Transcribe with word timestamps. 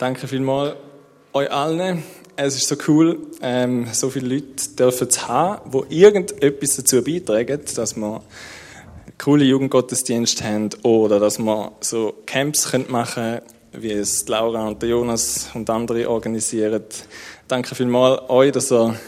Danke 0.00 0.28
vielmals 0.28 0.76
euch 1.34 1.52
allen. 1.52 2.02
Es 2.34 2.56
ist 2.56 2.68
so 2.68 2.76
cool, 2.88 3.18
ähm, 3.42 3.86
so 3.92 4.08
viele 4.08 4.34
Leute 4.36 4.70
dürfen 4.70 5.10
zu 5.10 5.28
haben, 5.28 5.70
die 5.90 6.00
irgendetwas 6.00 6.76
dazu 6.76 7.04
beitragen, 7.04 7.60
dass 7.76 7.96
wir 7.96 8.22
coole 9.22 9.44
Jugendgottesdienste 9.44 10.42
haben 10.42 10.70
oder 10.84 11.20
dass 11.20 11.38
wir 11.38 11.72
so 11.80 12.14
Camps 12.24 12.72
machen 12.88 13.12
können, 13.12 13.42
wie 13.72 13.92
es 13.92 14.26
Laura 14.26 14.68
und 14.68 14.82
Jonas 14.82 15.50
und 15.52 15.68
andere 15.68 16.08
organisieren. 16.08 16.82
Danke 17.46 17.74
vielmals 17.74 18.22
euch, 18.30 18.52
dass 18.52 18.72
ihr 18.72 18.98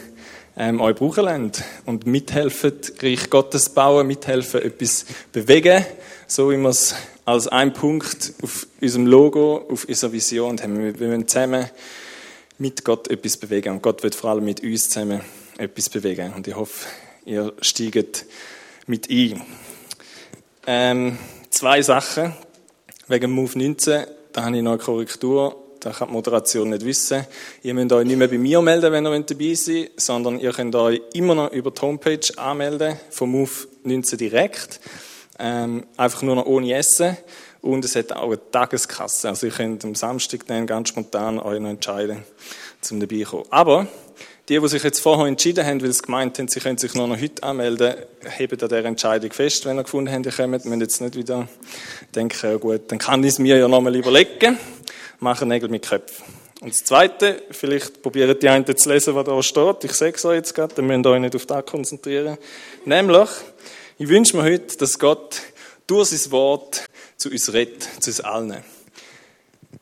ähm, 0.55 0.79
euch 0.79 0.95
brauchen 0.95 1.23
lernt 1.23 1.63
und 1.87 2.05
mithelfen, 2.05 2.73
Reich 3.01 3.31
Gottes 3.31 3.69
bauen, 3.69 4.05
mithelfen, 4.05 4.61
etwas 4.61 5.07
bewegen, 5.31 5.83
so 6.27 6.51
wie 6.51 6.57
wir 6.57 6.69
es 6.69 6.93
als 7.25 7.47
ein 7.47 7.73
Punkt 7.73 8.33
auf 8.41 8.67
unserem 8.81 9.07
Logo, 9.07 9.65
auf 9.69 9.85
unserer 9.85 10.11
Vision 10.11 10.61
haben. 10.61 10.77
Wir 10.77 10.99
wollen 10.99 11.27
zusammen 11.27 11.69
mit 12.57 12.83
Gott 12.83 13.09
etwas 13.09 13.37
bewegen 13.37 13.75
und 13.75 13.81
Gott 13.81 14.03
wird 14.03 14.15
vor 14.15 14.31
allem 14.31 14.45
mit 14.45 14.61
uns 14.61 14.89
zusammen 14.89 15.21
etwas 15.57 15.89
bewegen 15.89 16.33
und 16.33 16.47
ich 16.47 16.55
hoffe, 16.55 16.87
ihr 17.25 17.53
steigt 17.61 18.25
mit 18.87 19.09
ein. 19.09 19.41
Ähm, 20.65 21.17
zwei 21.49 21.81
Sachen 21.81 22.33
wegen 23.07 23.31
Move 23.31 23.57
19, 23.57 24.05
da 24.31 24.43
habe 24.43 24.57
ich 24.57 24.63
noch 24.63 24.71
eine 24.71 24.81
Korrektur 24.81 25.63
da 25.83 25.91
kann 25.91 26.07
die 26.07 26.13
Moderation 26.13 26.69
nicht 26.69 26.85
wissen. 26.85 27.25
Ihr 27.61 27.73
müsst 27.73 27.91
euch 27.91 28.05
nicht 28.05 28.17
mehr 28.17 28.27
bei 28.27 28.37
mir 28.37 28.61
melden, 28.61 28.91
wenn 28.91 29.05
ihr 29.05 29.19
dabei 29.19 29.53
seid, 29.53 29.91
sondern 29.97 30.39
ihr 30.39 30.53
könnt 30.53 30.75
euch 30.75 31.01
immer 31.13 31.35
noch 31.35 31.51
über 31.51 31.71
die 31.71 31.81
Homepage 31.81 32.37
anmelden, 32.37 32.97
vom 33.09 33.31
Move 33.31 33.51
19 33.83 34.17
direkt. 34.17 34.79
Ähm, 35.39 35.85
einfach 35.97 36.21
nur 36.21 36.35
noch 36.35 36.45
ohne 36.45 36.73
Essen. 36.73 37.17
Und 37.61 37.85
es 37.85 37.95
hat 37.95 38.11
auch 38.11 38.27
eine 38.27 38.51
Tageskasse. 38.51 39.29
Also 39.29 39.47
ihr 39.47 39.53
könnt 39.53 39.85
am 39.85 39.95
Samstag 39.95 40.45
dann 40.47 40.67
ganz 40.67 40.89
spontan 40.89 41.39
euch 41.39 41.59
noch 41.59 41.69
entscheiden, 41.69 42.23
zum 42.81 42.99
dabei 42.99 43.23
kommen. 43.23 43.45
Aber 43.49 43.87
die, 44.49 44.59
die 44.59 44.67
sich 44.67 44.83
jetzt 44.83 44.99
vorher 44.99 45.27
entschieden 45.27 45.65
haben, 45.65 45.81
weil 45.81 45.93
sie 45.93 46.01
gemeint 46.01 46.37
haben, 46.37 46.49
sie 46.49 46.59
können 46.59 46.77
sich 46.77 46.93
nur 46.93 47.07
noch 47.07 47.19
heute 47.19 47.41
anmelden, 47.43 47.95
heben 48.37 48.61
an 48.61 48.67
dieser 48.67 48.85
Entscheidung 48.85 49.31
fest, 49.31 49.65
wenn 49.65 49.77
ihr 49.77 49.83
gefunden 49.83 50.11
habt, 50.11 50.25
ihr 50.25 50.31
kommt. 50.33 50.65
Müssen 50.65 50.81
jetzt 50.81 50.99
nicht 50.99 51.15
wieder 51.15 51.47
denken, 52.13 52.37
ja 52.43 52.57
gut, 52.57 52.91
dann 52.91 52.99
kann 52.99 53.23
ich 53.23 53.29
es 53.29 53.39
mir 53.39 53.57
ja 53.57 53.67
nochmal 53.67 53.95
überlegen 53.95 54.57
machen 55.19 55.47
Nägel 55.47 55.69
mit 55.69 55.87
Köpfen. 55.87 56.25
Und 56.61 56.73
das 56.73 56.83
Zweite, 56.83 57.41
vielleicht 57.51 58.01
probieren 58.01 58.37
die 58.39 58.49
einen 58.49 58.65
zu 58.77 58.89
lesen, 58.89 59.15
was 59.15 59.25
da 59.25 59.41
steht. 59.41 59.83
Ich 59.83 59.93
sage 59.93 60.13
es 60.15 60.25
euch 60.25 60.35
jetzt 60.35 60.53
gerade, 60.53 60.75
dann 60.75 60.87
müsst 60.87 61.05
ihr 61.05 61.09
euch 61.09 61.19
nicht 61.19 61.35
auf 61.35 61.45
das 61.45 61.65
konzentrieren. 61.65 62.37
Nämlich, 62.85 63.29
ich 63.97 64.07
wünsche 64.07 64.35
mir 64.37 64.43
heute, 64.43 64.77
dass 64.77 64.99
Gott 64.99 65.41
durch 65.87 66.09
sein 66.09 66.31
Wort 66.31 66.85
zu 67.17 67.29
uns 67.29 67.53
redet, 67.53 67.83
zu 67.99 68.09
uns 68.09 68.21
allen. 68.21 68.63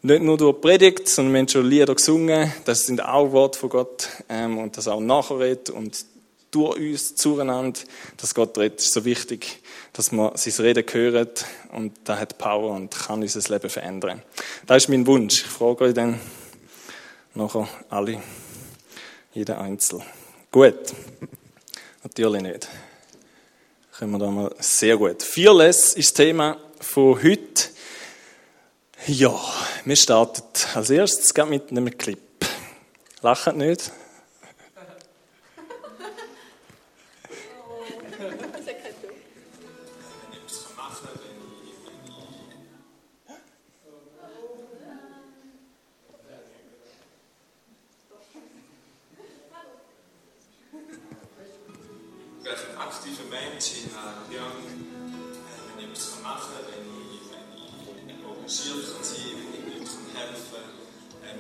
Nicht 0.02 0.24
nur 0.24 0.38
durch 0.38 0.62
Predigt, 0.62 1.08
sondern 1.08 1.34
wir 1.34 1.40
haben 1.42 1.48
schon 1.48 1.70
Lieder 1.70 1.94
gesungen, 1.94 2.52
das 2.66 2.86
sind 2.86 3.04
auch 3.04 3.32
Worte 3.32 3.60
von 3.60 3.70
Gott, 3.70 4.10
ähm, 4.30 4.58
und 4.58 4.78
das 4.78 4.88
auch 4.88 5.00
nachher 5.00 5.40
redet 5.40 5.70
und 5.70 6.06
durch 6.50 6.78
uns 6.78 7.16
zueinander, 7.16 7.80
dass 8.18 8.34
Gott 8.34 8.58
redet, 8.58 8.80
ist 8.80 8.94
so 8.94 9.06
wichtig 9.06 9.62
dass 9.94 10.12
man 10.12 10.36
sein 10.36 10.54
Reden 10.66 10.86
hört 10.92 11.46
und 11.74 11.94
da 12.06 12.18
hat 12.18 12.38
Power 12.38 12.72
und 12.72 12.92
kann 12.92 13.22
unser 13.22 13.54
Leben 13.54 13.70
verändern. 13.70 14.22
Das 14.66 14.84
ist 14.84 14.90
mein 14.90 15.06
Wunsch. 15.06 15.42
Ich 15.42 15.48
frage 15.48 15.86
euch 15.86 15.94
dann 15.94 16.20
nachher 17.34 17.68
alle, 17.90 18.22
jeder 19.34 19.60
Einzel. 19.60 20.02
Gut. 20.52 20.94
Natürlich 22.04 22.42
nicht. 22.42 22.68
Können 24.02 24.14
wir 24.14 24.18
da 24.18 24.32
mal 24.32 24.52
sehr 24.58 24.98
gut. 24.98 25.22
Fearless 25.22 25.94
ist 25.94 26.18
das 26.18 26.26
Thema 26.26 26.58
von 26.80 27.22
heute. 27.22 27.70
Ja, 29.06 29.40
wir 29.86 29.96
starten 29.96 30.42
als 30.74 30.90
erstes 30.90 31.36
mit 31.48 31.70
einem 31.70 31.96
Clip. 31.96 32.18
Lachen 33.22 33.60
nicht. 33.60 33.92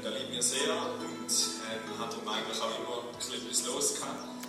da 0.03 0.09
lieben 0.09 0.33
wir 0.33 0.41
sehr 0.41 0.73
und 0.73 1.29
ähm, 1.29 1.99
hat 1.99 2.13
ihm 2.17 2.27
eigentlich 2.27 2.61
auch 2.61 2.73
immer 2.79 3.09
ein 3.09 3.15
bisschen 3.15 3.35
etwas 3.35 3.65
los 3.67 3.95
gehabt. 3.95 4.45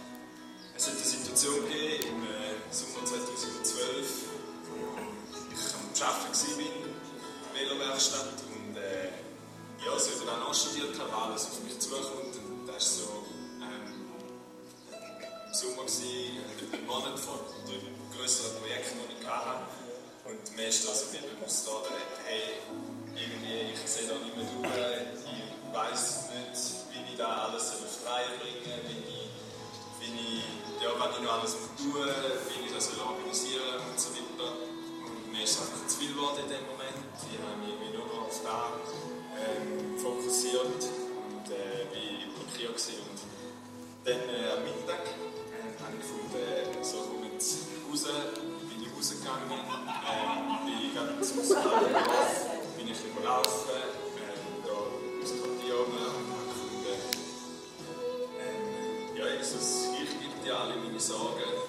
Es 0.75 0.87
hat 0.87 0.95
eine 0.97 1.05
Situation 1.05 1.69
gegeben 1.69 2.09
im 2.09 2.23
äh, 2.25 2.57
Sommer 2.73 3.05
2012, 3.05 4.07
wo 4.69 4.97
ich 5.53 5.75
am 5.77 6.09
Arbeiten 6.09 6.33
war 6.33 6.59
in 6.59 7.69
der 7.69 7.77
Velowerkstatt 7.77 8.33
und 8.49 8.77
äh, 8.77 9.13
ja, 9.85 9.99
so 9.99 10.25
dann 10.25 10.41
auch 10.41 10.49
noch 10.49 10.55
studiert 10.55 10.99
habe, 10.99 11.13
weil 11.13 11.31
alles 11.31 11.47
auf 11.47 11.63
mich 11.65 11.79
zukommt 11.79 12.33
und 12.33 12.67
das 12.67 12.75
war 12.75 12.81
so 12.81 13.27
ähm, 13.61 14.09
im 15.47 15.55
Sommer 15.55 15.85
gewesen, 15.85 16.41
äh, 16.41 16.77
einen 16.77 16.87
Monat 16.87 17.19
vor 17.19 17.45
einem 17.69 17.93
größeren 18.17 18.57
Projekt, 18.61 18.87
das 18.87 19.21
ich 19.21 19.27
hatte 19.29 19.67
und 20.25 20.57
mir 20.57 20.69
ist 20.69 20.89
das 20.89 21.05
also, 21.05 21.13
wie 21.13 21.27
man 21.27 21.41
muss 21.41 21.65
da 21.65 21.73
hey, 22.25 22.57
irgendwie, 23.17 23.73
ich 23.73 23.81
sehe 23.85 24.09
da 24.09 24.15
nicht 24.19 24.37
mehr 24.37 24.47
durch, 24.47 24.73
ich 25.25 25.75
weiß 25.75 26.31
nicht, 26.33 26.57
wie 26.93 27.13
ich 27.13 27.19
da 27.19 27.49
alles 27.49 27.73
auf 27.81 27.93
Reihe 28.09 28.39
bringe, 28.41 28.75
wie 28.89 29.05
ich, 29.09 29.31
wie 30.01 30.13
ich, 30.41 30.83
ja, 30.83 30.91
was 30.99 31.17
ich 31.17 31.23
noch 31.25 31.39
alles 31.41 31.53
tun 31.77 32.09
wie 32.49 32.67
ich 32.67 32.73
das 32.73 32.91
organisieren 32.99 33.81
und 33.89 33.99
so 33.99 34.11
weiter. 34.11 34.53
Und 35.05 35.33
mir 35.33 35.45
ist 35.45 35.61
einfach 35.61 35.87
zu 35.87 35.97
viel 35.99 36.13
geworden 36.13 36.41
in 36.45 36.49
dem 36.49 36.65
Moment. 36.67 37.05
Ich 37.21 37.39
habe 37.39 37.57
mich 37.61 37.69
irgendwie 37.73 37.97
nur 37.97 38.07
auf 38.07 38.29
das 38.29 38.41
ähm, 38.43 39.99
fokussiert 39.99 40.83
und 40.83 41.47
äh, 41.53 41.89
bin 41.93 42.33
blockiert 42.33 42.77
gewesen. 42.77 43.01
Und 43.09 43.19
dann 44.05 44.23
äh, 44.29 44.57
am 44.57 44.65
Mittag 44.65 45.05
äh, 45.05 45.73
habe 45.81 45.93
ich 45.95 46.01
gefunden, 46.01 46.37
äh, 46.37 46.85
so 46.85 47.09
komme 47.09 47.27
ich 47.27 47.33
jetzt 47.35 47.69
raus, 47.89 48.05
bin 48.69 48.83
ich 48.83 48.91
rausgegangen, 48.93 49.49
äh, 49.49 49.59
bin 50.65 50.77
ich 50.81 50.95
gerade 50.95 51.21
zum 51.21 51.41
Ausgang 51.41 52.62
rumlaufen, 53.17 53.71
ähm, 53.71 53.93
äh, 54.17 54.67
da 54.67 54.77
ins 55.21 55.31
Kontium 55.41 55.89
und 55.89 56.27
konnte 56.31 56.61
ähm, 58.39 59.17
ja, 59.17 59.27
Jesus, 59.37 59.89
ich 60.03 60.11
gebe 60.21 60.37
dir 60.45 60.59
alle 60.59 60.77
meine 60.77 61.01
Sorgen. 61.01 61.62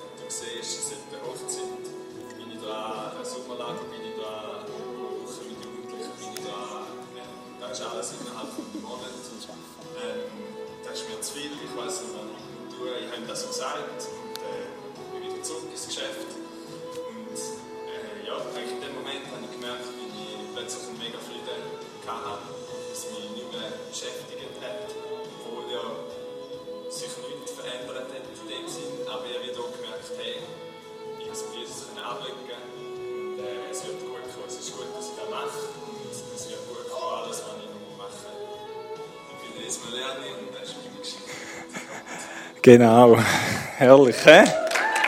Genau, 42.63 43.17
herrlich, 43.77 44.25
hä? 44.25 44.45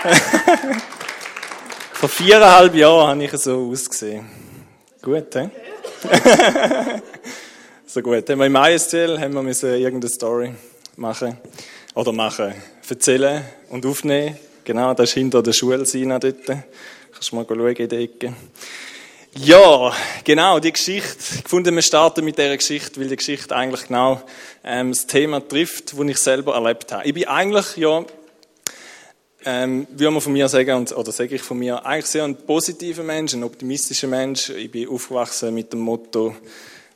Vor 1.94 2.10
viereinhalb 2.10 2.76
Jahren 2.76 3.12
habe 3.12 3.24
ich 3.24 3.32
so 3.32 3.72
ausgesehen. 3.72 4.26
Gut, 5.02 5.34
hä? 5.36 5.50
so 7.88 8.02
gut. 8.02 8.30
Haben 8.30 8.40
wir 8.40 8.46
im 8.48 8.56
ISTL 8.58 9.18
haben 9.18 9.34
wir 9.36 9.42
müssen 9.42 9.74
irgendeine 9.74 10.12
Story 10.12 10.52
machen. 10.98 11.38
Oder 11.94 12.12
machen, 12.12 12.56
erzählen 12.90 13.46
und 13.70 13.86
aufnehmen. 13.86 14.38
Genau, 14.66 14.94
das 14.94 15.12
ist 15.12 15.14
hinter 15.14 15.42
der 15.42 15.54
Schule 15.54 15.78
dort. 15.78 16.46
Kannst 16.46 17.32
du 17.32 17.36
mal 17.38 17.46
schauen 17.48 17.74
in 17.74 17.88
der 17.88 18.00
Ecke. 18.00 18.34
Ja, 19.38 19.94
genau, 20.24 20.60
die 20.62 20.72
Geschichte. 20.72 21.18
Ich 21.44 21.50
fand, 21.50 21.70
wir 21.70 21.82
starten 21.82 22.24
mit 22.24 22.38
dieser 22.38 22.56
Geschichte, 22.56 23.02
weil 23.02 23.10
die 23.10 23.18
Geschichte 23.18 23.54
eigentlich 23.54 23.88
genau 23.88 24.22
ähm, 24.64 24.92
das 24.92 25.08
Thema 25.08 25.46
trifft, 25.46 25.92
das 25.92 26.08
ich 26.08 26.18
selber 26.20 26.56
erlebt 26.56 26.94
habe. 26.94 27.06
Ich 27.06 27.14
bin 27.14 27.28
eigentlich, 27.28 27.76
ja, 27.76 28.06
ähm, 29.44 29.88
wie 29.92 30.06
man 30.06 30.22
von 30.22 30.32
mir 30.32 30.48
sagen, 30.48 30.88
oder 30.88 31.12
sage 31.12 31.36
ich 31.36 31.42
von 31.42 31.60
mir, 31.60 31.86
eigentlich 31.86 32.06
sehr 32.06 32.24
ein 32.24 32.38
positiver 32.38 33.04
Mensch, 33.04 33.34
ein 33.34 33.44
optimistischer 33.44 34.08
Mensch. 34.08 34.52
Ich 34.52 34.72
bin 34.72 34.88
aufgewachsen 34.88 35.54
mit 35.54 35.74
dem 35.74 35.82
Motto, 35.82 36.34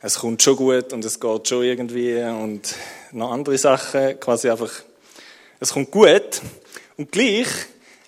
es 0.00 0.18
kommt 0.18 0.42
schon 0.42 0.56
gut 0.56 0.94
und 0.94 1.04
es 1.04 1.20
geht 1.20 1.46
schon 1.46 1.62
irgendwie 1.62 2.22
und 2.22 2.74
noch 3.12 3.32
andere 3.32 3.58
Sachen, 3.58 4.18
quasi 4.18 4.48
einfach, 4.48 4.72
es 5.60 5.74
kommt 5.74 5.90
gut 5.90 6.40
und 6.96 7.12
gleich 7.12 7.48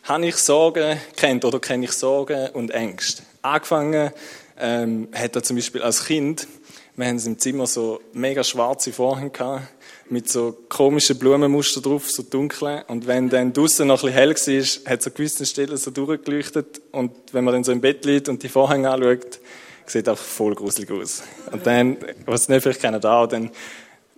habe 0.05 0.27
ich 0.27 0.37
Sorgen 0.37 0.99
kennt 1.17 1.45
oder 1.45 1.61
kenne 1.61 1.85
ich 1.85 1.93
Sorgen 1.93 2.49
und 2.55 2.71
Ängste. 2.71 3.25
Angefangen 3.43 4.13
ähm, 4.59 5.09
hat 5.13 5.37
er 5.37 5.43
zum 5.43 5.57
Beispiel 5.57 5.83
als 5.83 6.05
Kind, 6.05 6.47
wir 6.95 7.07
haben 7.07 7.19
im 7.19 7.39
Zimmer 7.39 7.67
so 7.67 8.01
mega 8.13 8.45
schwarze 8.45 8.93
Vorhänge 8.93 9.31
gehabt, 9.31 9.63
mit 10.11 10.29
so 10.29 10.57
komischen 10.69 11.19
Blumenmuster 11.19 11.81
drauf, 11.81 12.11
so 12.11 12.23
dunkle. 12.23 12.85
Und 12.87 13.07
wenn 13.07 13.31
dann 13.31 13.53
draußen 13.53 13.87
noch 13.87 14.05
ein 14.05 14.13
bisschen 14.35 14.47
hell 14.53 14.85
war, 14.85 14.93
hat 14.93 15.01
es 15.01 15.07
an 15.07 15.15
gewissen 15.15 15.47
Stellen 15.47 15.77
so 15.79 15.91
durchgeleuchtet. 15.91 16.83
Und 16.93 17.13
wenn 17.33 17.45
man 17.45 17.55
dann 17.55 17.65
so 17.65 17.73
im 17.73 17.81
Bett 17.81 18.05
liegt 18.05 18.29
und 18.29 18.43
die 18.43 18.51
Vorhänge 18.51 18.91
anschaut, 18.91 19.41
sieht 19.87 20.09
auch 20.09 20.19
voll 20.19 20.55
gruselig 20.55 20.91
aus. 20.91 21.23
Und 21.51 21.67
dann, 21.67 21.97
was 22.27 22.49
nicht 22.49 22.63
vielleicht 22.63 22.83
kennen 22.83 23.01
da, 23.01 23.27
dann 23.27 23.51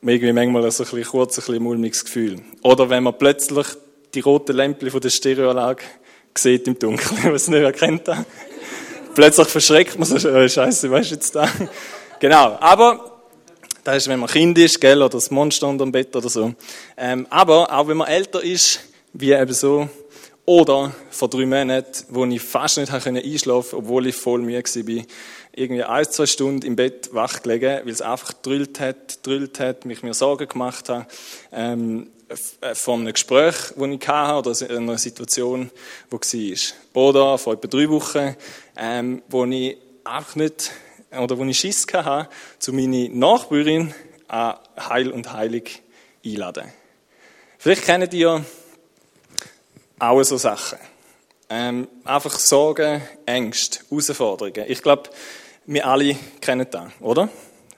irgendwie 0.02 0.32
manchmal 0.32 0.68
so 0.70 0.82
ein 0.82 0.90
bisschen 0.90 1.04
kurz 1.04 1.38
ein 1.38 1.44
bisschen 1.46 1.62
mulmiges 1.62 2.04
Gefühl. 2.04 2.40
Oder 2.62 2.90
wenn 2.90 3.04
man 3.04 3.16
plötzlich 3.16 3.68
die 4.14 4.20
roten 4.20 4.56
Lämpchen 4.56 4.90
von 4.90 5.00
der 5.00 5.10
Stereoanlage 5.10 5.84
sieht 6.36 6.66
im 6.66 6.78
Dunkeln, 6.78 7.32
was 7.32 7.48
nicht 7.48 7.62
erkennt 7.62 8.08
da. 8.08 8.24
Plötzlich 9.14 9.48
verschreckt 9.48 9.98
man 9.98 10.08
so, 10.08 10.28
oh, 10.28 10.48
Scheiße, 10.48 10.90
was 10.90 11.06
ist 11.06 11.10
jetzt 11.10 11.36
da? 11.36 11.48
Genau. 12.20 12.56
Aber, 12.60 13.22
das 13.84 13.98
ist, 13.98 14.08
wenn 14.08 14.18
man 14.18 14.28
Kind 14.28 14.58
ist, 14.58 14.80
gell, 14.80 15.00
oder 15.00 15.10
das 15.10 15.30
Monster 15.30 15.68
unter 15.68 15.84
dem 15.84 15.92
Bett 15.92 16.14
oder 16.16 16.28
so. 16.28 16.54
Ähm, 16.96 17.26
aber 17.30 17.72
auch 17.72 17.86
wenn 17.86 17.98
man 17.98 18.08
älter 18.08 18.42
ist, 18.42 18.80
wie 19.12 19.32
eben 19.32 19.52
so, 19.52 19.88
oder 20.46 20.92
vor 21.10 21.28
drei 21.28 21.46
Monaten, 21.46 22.04
wo 22.08 22.24
ich 22.24 22.42
fast 22.42 22.78
nicht 22.78 22.92
einschlafen 22.92 23.14
konnte, 23.14 23.76
obwohl 23.76 24.06
ich 24.06 24.16
voll 24.16 24.40
müde 24.40 24.62
war, 24.62 25.04
irgendwie 25.56 25.84
ein, 25.84 26.04
zwei 26.04 26.26
Stunden 26.26 26.66
im 26.66 26.76
Bett 26.76 27.10
wach 27.12 27.42
gelegen, 27.42 27.80
weil 27.84 27.92
es 27.92 28.02
einfach 28.02 28.32
drüllt 28.32 28.80
hat, 28.80 29.24
drüllt 29.26 29.60
hat, 29.60 29.84
mich 29.84 30.02
mir 30.02 30.14
Sorgen 30.14 30.48
gemacht 30.48 30.88
hat, 30.88 31.06
ähm, 31.52 32.10
äh, 32.60 32.74
von 32.74 33.00
einem 33.00 33.12
Gespräch, 33.12 33.54
das 33.76 33.88
ich 33.88 34.08
hatte, 34.08 34.50
oder 34.50 34.76
einer 34.76 34.98
Situation, 34.98 35.70
die 36.10 36.56
war. 36.94 37.02
Oder 37.02 37.38
vor 37.38 37.54
etwa 37.54 37.68
drei 37.68 37.88
Wochen, 37.88 38.36
ähm, 38.76 39.22
wo 39.28 39.44
ich 39.44 39.76
auch 40.04 40.34
nicht, 40.34 40.72
oder 41.16 41.38
wo 41.38 41.44
ich 41.44 41.58
Schiss 41.58 41.86
hatte, 41.92 42.28
zu 42.58 42.72
meiner 42.72 43.08
Nachbarin 43.10 43.94
an 44.28 44.56
Heil 44.78 45.10
und 45.10 45.32
Heilig 45.32 45.82
einladen. 46.24 46.72
Vielleicht 47.58 47.84
kennt 47.84 48.12
ihr 48.14 48.44
auch 49.98 50.22
so 50.22 50.36
Sachen. 50.36 50.78
Ähm, 51.48 51.88
einfach 52.04 52.38
Sorgen, 52.38 53.02
Ängste, 53.26 53.80
Herausforderungen. 53.90 54.64
Ich 54.68 54.82
glaube, 54.82 55.10
wir 55.66 55.86
alle 55.86 56.16
kennen 56.40 56.66
das, 56.70 56.84
oder? 57.00 57.28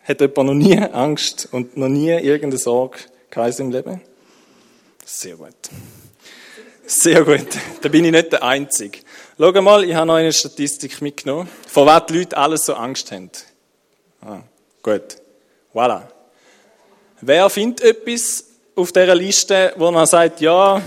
Hat 0.05 0.21
jemand 0.21 0.37
noch 0.39 0.55
nie 0.55 0.79
Angst 0.79 1.49
und 1.51 1.77
noch 1.77 1.89
nie 1.89 2.11
irgendeine 2.11 2.59
Sorge 2.59 2.99
gehabt 3.31 3.59
im 3.59 3.71
Leben? 3.71 4.01
Sehr 5.05 5.37
gut. 5.37 5.55
Sehr 6.87 7.25
gut. 7.25 7.49
Da 7.81 7.89
bin 7.89 8.05
ich 8.05 8.13
nicht 8.13 8.33
der 8.33 8.43
Einzige. 8.43 8.99
Schau 9.39 9.53
mal, 9.61 9.85
ich 9.85 9.95
habe 9.95 10.07
noch 10.07 10.15
eine 10.15 10.33
Statistik 10.33 11.03
mitgenommen, 11.03 11.49
vor 11.67 11.87
was 11.87 12.07
die 12.07 12.19
Leute 12.19 12.37
alles 12.37 12.67
so 12.67 12.75
Angst 12.75 13.11
haben. 13.11 13.31
Ah, 14.21 14.41
gut. 14.83 15.17
Voilà. 15.75 16.03
Wer 17.21 17.51
findet 17.51 17.83
etwas 17.83 18.45
auf 18.75 18.93
dieser 18.93 19.15
Liste, 19.15 19.73
wo 19.77 19.91
man 19.91 20.07
sagt, 20.07 20.41
ja, 20.41 20.81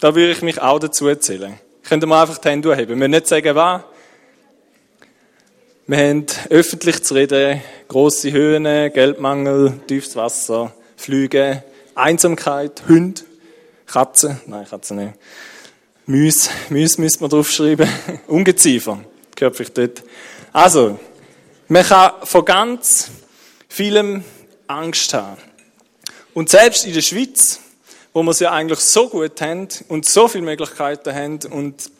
da 0.00 0.14
würde 0.14 0.32
ich 0.32 0.42
mich 0.42 0.60
auch 0.60 0.78
dazu 0.78 1.06
erzählen? 1.06 1.58
Könnt 1.82 2.02
ihr 2.02 2.06
mal 2.06 2.22
einfach 2.22 2.38
die 2.38 2.48
Hände 2.48 2.74
heben. 2.74 2.88
Wir 2.88 2.96
müssen 2.96 3.10
nicht 3.12 3.28
sagen, 3.28 3.54
was. 3.54 3.82
Wir 5.86 5.98
haben 5.98 6.24
öffentlich 6.48 7.02
zu 7.02 7.12
reden, 7.12 7.60
grosse 7.88 8.32
Höhen, 8.32 8.64
Geldmangel, 8.64 9.80
tiefes 9.86 10.16
Wasser, 10.16 10.72
Flüge, 10.96 11.62
Einsamkeit, 11.94 12.84
Hunde. 12.88 13.20
Katzen? 13.84 14.40
Nein, 14.46 14.66
Katzen 14.66 14.96
nicht. 14.96 15.12
Müs, 16.06 16.48
Müs 16.70 16.96
müsste 16.96 17.20
man 17.20 17.28
draufschreiben. 17.28 17.86
Ungeziefer, 18.28 19.04
gehört 19.36 19.56
vielleicht 19.56 19.76
dort. 19.76 20.02
Also, 20.54 20.98
man 21.68 21.84
kann 21.84 22.12
von 22.22 22.46
ganz 22.46 23.10
vielem 23.68 24.24
Angst 24.66 25.12
haben. 25.12 25.36
Und 26.32 26.48
selbst 26.48 26.86
in 26.86 26.94
der 26.94 27.02
Schweiz, 27.02 27.60
wo 28.14 28.22
wir 28.22 28.30
es 28.30 28.40
ja 28.40 28.52
eigentlich 28.52 28.80
so 28.80 29.10
gut 29.10 29.38
haben 29.42 29.68
und 29.88 30.06
so 30.06 30.28
viele 30.28 30.44
Möglichkeiten 30.44 31.14
haben 31.14 31.40
und 31.52 31.90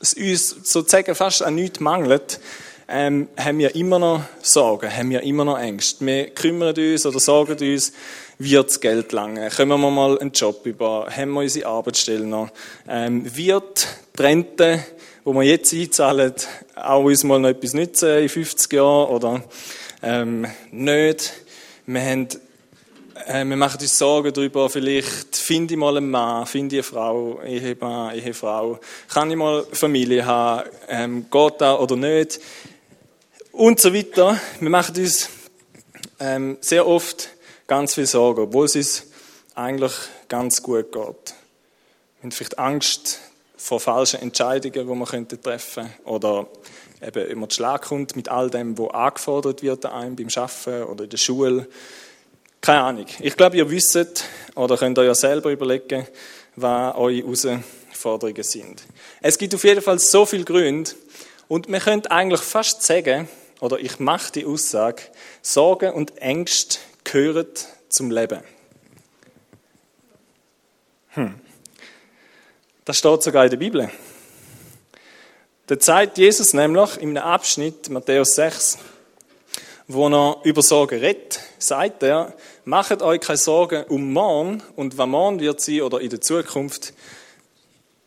es 0.00 0.14
uns 0.14 0.48
sozusagen 0.62 1.14
fast 1.14 1.42
an 1.42 1.56
nichts 1.56 1.80
mangelt, 1.80 2.40
ähm, 2.88 3.28
haben 3.36 3.58
wir 3.58 3.74
immer 3.74 3.98
noch 3.98 4.22
Sorgen, 4.42 4.94
haben 4.94 5.10
wir 5.10 5.22
immer 5.22 5.44
noch 5.44 5.58
Ängste. 5.58 6.04
Wir 6.04 6.30
kümmern 6.30 6.74
uns 6.76 7.06
oder 7.06 7.18
sorgen 7.18 7.56
uns, 7.58 7.92
wird 8.38 8.68
das 8.68 8.80
Geld 8.80 9.12
lange, 9.12 9.48
kommen 9.50 9.80
wir 9.80 9.90
mal 9.90 10.18
einen 10.18 10.32
Job 10.32 10.66
über, 10.66 11.08
haben 11.10 11.32
wir 11.32 11.40
unsere 11.40 11.68
Arbeitsstelle 11.68 12.26
noch, 12.26 12.50
ähm, 12.88 13.24
wird 13.36 13.86
die 14.18 14.22
Rente, 14.22 14.84
wo 15.22 15.32
wir 15.32 15.42
jetzt 15.42 15.72
einzahlen, 15.72 16.32
auch 16.74 17.04
uns 17.04 17.24
mal 17.24 17.38
noch 17.38 17.48
etwas 17.48 17.74
nützen 17.74 18.18
in 18.18 18.28
50 18.28 18.72
Jahren 18.72 19.08
oder? 19.08 19.42
Ähm, 20.02 20.46
nicht. 20.70 21.32
Wir 21.86 22.02
haben 22.02 22.28
äh, 23.26 23.44
wir 23.44 23.56
machen 23.56 23.80
uns 23.80 23.96
Sorgen 23.96 24.32
darüber, 24.32 24.68
vielleicht 24.68 25.36
finde 25.36 25.74
ich 25.74 25.80
mal 25.80 25.96
einen 25.96 26.10
Mann, 26.10 26.46
finde 26.46 26.76
ich 26.76 26.80
eine 26.80 26.82
Frau, 26.82 27.40
Ehemann, 27.42 28.14
Ehefrau, 28.14 28.80
kann 29.08 29.30
ich 29.30 29.36
mal 29.36 29.64
Familie 29.72 30.26
haben, 30.26 30.68
ähm, 30.88 31.26
geht 31.30 31.60
das 31.60 31.78
oder 31.78 31.96
nicht 31.96 32.40
und 33.54 33.80
so 33.80 33.94
weiter. 33.94 34.38
Wir 34.58 34.70
machen 34.70 34.96
uns 34.96 35.28
ähm, 36.18 36.58
sehr 36.60 36.86
oft 36.86 37.28
ganz 37.66 37.94
viel 37.94 38.06
Sorgen, 38.06 38.42
obwohl 38.42 38.66
es 38.66 38.76
uns 38.76 39.06
eigentlich 39.54 39.92
ganz 40.28 40.62
gut 40.62 40.90
geht. 40.92 40.94
Wir 40.94 42.22
haben 42.22 42.32
vielleicht 42.32 42.58
Angst 42.58 43.20
vor 43.56 43.80
falschen 43.80 44.20
Entscheidungen, 44.20 44.72
die 44.72 44.88
wir 44.88 45.40
treffen 45.40 45.84
könnten 45.84 46.08
oder 46.08 46.46
eben 47.00 47.30
immer 47.30 47.48
zu 47.48 47.56
Schlag 47.56 47.82
kommt 47.82 48.16
mit 48.16 48.28
all 48.28 48.50
dem, 48.50 48.76
was 48.76 48.90
angefordert 48.90 49.62
wird 49.62 49.86
an 49.86 49.92
einem 49.92 50.16
beim 50.16 50.28
Arbeiten 50.34 50.82
oder 50.84 51.04
in 51.04 51.10
der 51.10 51.16
Schule. 51.16 51.68
Keine 52.60 52.80
Ahnung. 52.80 53.06
Ich 53.20 53.36
glaube, 53.36 53.56
ihr 53.56 53.70
wisst 53.70 54.24
oder 54.54 54.76
könnt 54.76 54.98
euch 54.98 55.06
ja 55.06 55.14
selber 55.14 55.50
überlegen, 55.52 56.08
was 56.56 56.96
eure 56.96 57.16
Herausforderungen 57.16 58.42
sind. 58.42 58.82
Es 59.20 59.38
gibt 59.38 59.54
auf 59.54 59.64
jeden 59.64 59.82
Fall 59.82 59.98
so 59.98 60.26
viele 60.26 60.44
Gründe 60.44 60.90
und 61.46 61.68
man 61.68 61.80
könnte 61.80 62.10
eigentlich 62.10 62.40
fast 62.40 62.82
sagen, 62.82 63.28
oder 63.64 63.80
ich 63.80 63.98
mache 63.98 64.30
die 64.30 64.44
Aussage, 64.44 65.04
Sorgen 65.40 65.94
und 65.94 66.18
Ängste 66.18 66.80
gehören 67.02 67.46
zum 67.88 68.10
Leben. 68.10 68.42
Hm. 71.08 71.40
Das 72.84 72.98
steht 72.98 73.22
sogar 73.22 73.44
in 73.44 73.50
der 73.50 73.56
Bibel. 73.56 73.90
Da 75.66 75.78
zeigt 75.78 76.18
Jesus 76.18 76.52
nämlich 76.52 76.98
in 76.98 77.16
einem 77.16 77.26
Abschnitt, 77.26 77.88
Matthäus 77.88 78.34
6, 78.34 78.76
wo 79.88 80.08
er 80.10 80.40
über 80.44 80.60
Sorgen 80.60 80.98
redet, 80.98 81.40
sagt 81.58 82.02
er, 82.02 82.34
macht 82.66 83.00
euch 83.00 83.20
keine 83.22 83.38
Sorgen 83.38 83.84
um 83.84 84.12
morgen 84.12 84.62
und 84.76 84.98
was 84.98 85.06
morgen 85.06 85.40
wird 85.40 85.62
sein 85.62 85.80
oder 85.80 86.02
in 86.02 86.10
der 86.10 86.20
Zukunft, 86.20 86.92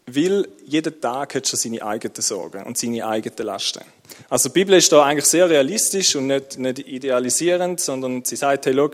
weil 0.06 0.48
jeder 0.68 1.02
Tag 1.02 1.34
hat 1.34 1.48
schon 1.48 1.58
seine 1.58 1.82
eigenen 1.82 2.22
Sorgen 2.22 2.64
und 2.64 2.78
seine 2.78 3.08
eigenen 3.08 3.48
Lasten. 3.48 3.82
Also 4.30 4.50
die 4.50 4.54
Bibel 4.54 4.76
ist 4.76 4.92
da 4.92 5.04
eigentlich 5.04 5.26
sehr 5.26 5.50
realistisch 5.50 6.16
und 6.16 6.28
nicht, 6.28 6.58
nicht 6.58 6.80
idealisierend, 6.80 7.80
sondern 7.80 8.24
sie 8.26 8.36
sagt, 8.36 8.66
hey, 8.66 8.74
schau, 8.76 8.92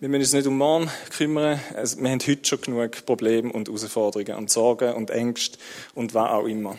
wir 0.00 0.08
müssen 0.08 0.22
uns 0.22 0.32
nicht 0.32 0.46
um 0.46 0.56
morgen 0.56 0.90
kümmern. 1.16 1.60
Wir 1.74 2.10
haben 2.10 2.20
heute 2.26 2.48
schon 2.48 2.60
genug 2.62 3.04
Probleme 3.04 3.52
und 3.52 3.68
Herausforderungen 3.68 4.34
und 4.36 4.50
Sorgen 4.50 4.94
und 4.94 5.10
Ängste 5.10 5.58
und 5.94 6.14
was 6.14 6.30
auch 6.30 6.46
immer. 6.46 6.78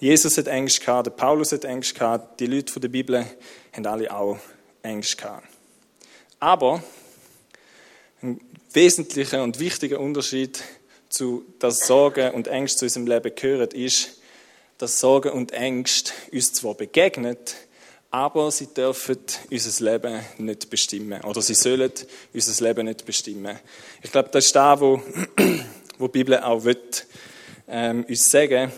Jesus 0.00 0.38
hat 0.38 0.46
Ängste 0.46 0.84
gehabt, 0.84 1.16
Paulus 1.16 1.52
hat 1.52 1.64
Ängste 1.64 1.94
gehabt, 1.94 2.40
die 2.40 2.46
Leute 2.46 2.80
der 2.80 2.88
Bibel 2.88 3.26
haben 3.72 3.86
alle 3.86 4.14
auch 4.14 4.38
Ängste 4.82 5.16
gehabt. 5.16 5.46
Aber 6.40 6.82
ein 8.22 8.40
wesentlicher 8.72 9.42
und 9.42 9.60
wichtiger 9.60 10.00
Unterschied 10.00 10.62
zu, 11.08 11.44
dass 11.58 11.86
Sorgen 11.86 12.32
und 12.32 12.48
Ängste 12.48 12.78
zu 12.78 12.84
unserem 12.86 13.06
Leben 13.06 13.34
gehören, 13.34 13.70
ist, 13.70 14.20
dass 14.84 15.00
Sorgen 15.00 15.32
und 15.32 15.52
Ängste 15.52 16.12
uns 16.30 16.52
zwar 16.52 16.74
begegnet, 16.74 17.54
aber 18.10 18.50
sie 18.50 18.66
dürfen 18.66 19.16
unser 19.50 19.82
Leben 19.82 20.20
nicht 20.36 20.68
bestimmen. 20.68 21.22
Oder 21.22 21.40
sie 21.40 21.54
sollen 21.54 21.90
unser 22.34 22.64
Leben 22.64 22.84
nicht 22.84 23.06
bestimmen. 23.06 23.58
Ich 24.02 24.12
glaube, 24.12 24.28
das 24.30 24.44
ist 24.44 24.54
da, 24.54 24.78
wo, 24.78 25.02
wo 25.98 26.06
die 26.06 26.12
Bibel 26.12 26.38
auch 26.38 26.64
will, 26.64 26.76
ähm, 27.66 28.04
uns 28.06 28.30
sagen, 28.30 28.70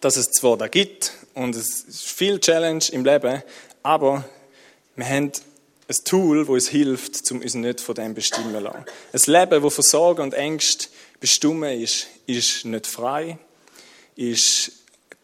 dass 0.00 0.16
es 0.16 0.30
zwar 0.30 0.56
da 0.56 0.66
gibt 0.66 1.12
und 1.34 1.54
es 1.54 1.82
ist 1.82 2.06
viel 2.08 2.40
Challenge 2.40 2.84
im 2.92 3.04
Leben, 3.04 3.42
aber 3.82 4.24
wir 4.96 5.06
haben 5.06 5.32
ein 5.88 5.96
Tool, 6.06 6.40
das 6.40 6.48
uns 6.48 6.68
hilft, 6.68 7.30
um 7.32 7.42
uns 7.42 7.52
nicht 7.52 7.82
von 7.82 7.94
dem 7.94 8.14
bestimmen 8.14 8.54
zu 8.54 8.60
lassen. 8.60 8.86
Ein 9.12 9.20
Leben, 9.26 9.62
das 9.62 9.74
von 9.74 9.84
Sorgen 9.84 10.22
und 10.22 10.32
Ängsten 10.32 10.88
bestimmt 11.20 11.66
ist, 11.66 12.06
ist 12.26 12.64
nicht 12.64 12.86
frei, 12.86 13.38
ist 14.16 14.77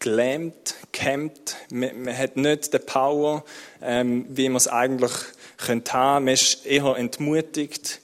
gelähmt, 0.05 0.75
gehemmt, 0.91 1.55
man, 1.71 2.03
man 2.03 2.17
hat 2.17 2.37
nicht 2.37 2.71
die 2.71 2.79
Power, 2.79 3.43
ähm, 3.81 4.27
wie 4.29 4.47
man 4.49 4.57
es 4.57 4.67
eigentlich 4.67 5.11
könnte 5.57 5.93
haben. 5.93 6.25
Man 6.25 6.35
ist 6.35 6.63
eher 6.65 6.95
entmutigt, 6.95 8.01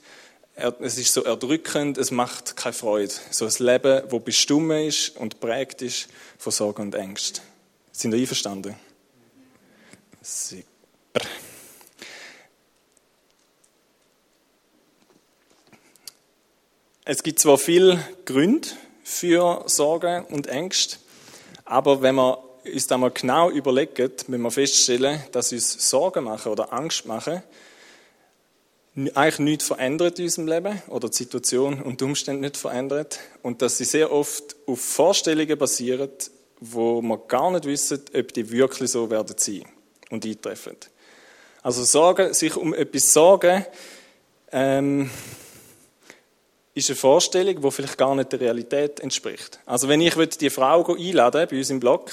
es 0.55 0.97
ist 0.97 1.13
so 1.13 1.23
erdrückend, 1.23 1.99
es 1.99 2.09
macht 2.09 2.55
keine 2.55 2.73
Freude. 2.73 3.13
So 3.29 3.45
ein 3.45 3.53
Leben, 3.59 4.01
das 4.09 4.23
bestimmt 4.23 4.73
ist 4.73 5.15
und 5.15 5.39
prägt 5.39 5.83
ist 5.83 6.07
von 6.39 6.51
Sorgen 6.51 6.81
und 6.81 6.95
Ängsten. 6.95 7.43
Sind 7.91 8.13
ihr 8.13 8.19
einverstanden? 8.19 8.75
Super. 10.23 11.27
Es 17.05 17.21
gibt 17.21 17.39
zwar 17.39 17.57
viele 17.57 18.03
Gründe 18.25 18.69
für 19.03 19.63
Sorgen 19.67 20.25
und 20.25 20.47
Ängste, 20.47 20.97
aber 21.71 22.01
wenn 22.01 22.15
wir 22.15 22.37
uns 22.65 22.87
da 22.87 22.97
mal 22.97 23.11
genau 23.11 23.49
überlegen, 23.49 24.11
müssen 24.27 24.41
wir 24.43 24.51
feststellen, 24.51 25.23
dass 25.31 25.53
uns 25.53 25.89
Sorgen 25.89 26.25
machen 26.25 26.51
oder 26.51 26.73
Angst 26.73 27.05
machen 27.05 27.41
eigentlich 29.15 29.39
nichts 29.39 29.67
verändert 29.67 30.19
in 30.19 30.25
unserem 30.25 30.47
Leben 30.49 30.81
oder 30.89 31.07
die 31.07 31.15
Situation 31.15 31.81
und 31.81 32.01
die 32.01 32.03
Umstände 32.03 32.41
nicht 32.41 32.57
verändert 32.57 33.19
und 33.41 33.61
dass 33.61 33.77
sie 33.77 33.85
sehr 33.85 34.11
oft 34.11 34.57
auf 34.67 34.81
Vorstellungen 34.81 35.57
basieren, 35.57 36.09
wo 36.59 37.01
wir 37.01 37.17
gar 37.17 37.51
nicht 37.51 37.63
wissen, 37.63 38.01
ob 38.13 38.33
die 38.33 38.51
wirklich 38.51 38.91
so 38.91 39.09
werden 39.09 39.37
sein 39.37 39.63
und 40.09 40.25
eintreffen. 40.25 40.75
Also 41.63 41.85
Sorgen, 41.85 42.33
sich 42.33 42.57
um 42.57 42.73
etwas 42.73 43.13
sorgen, 43.13 43.65
ähm, 44.51 45.09
ist 46.73 46.89
eine 46.89 46.95
Vorstellung, 46.95 47.61
die 47.61 47.71
vielleicht 47.71 47.97
gar 47.97 48.15
nicht 48.15 48.31
der 48.31 48.39
Realität 48.39 48.99
entspricht. 48.99 49.59
Also 49.65 49.87
wenn 49.87 50.01
ich 50.01 50.15
die 50.15 50.49
Frau 50.49 50.85
einladen 50.85 51.47
bei 51.49 51.57
uns 51.57 51.69
im 51.69 51.79
Blog, 51.79 52.09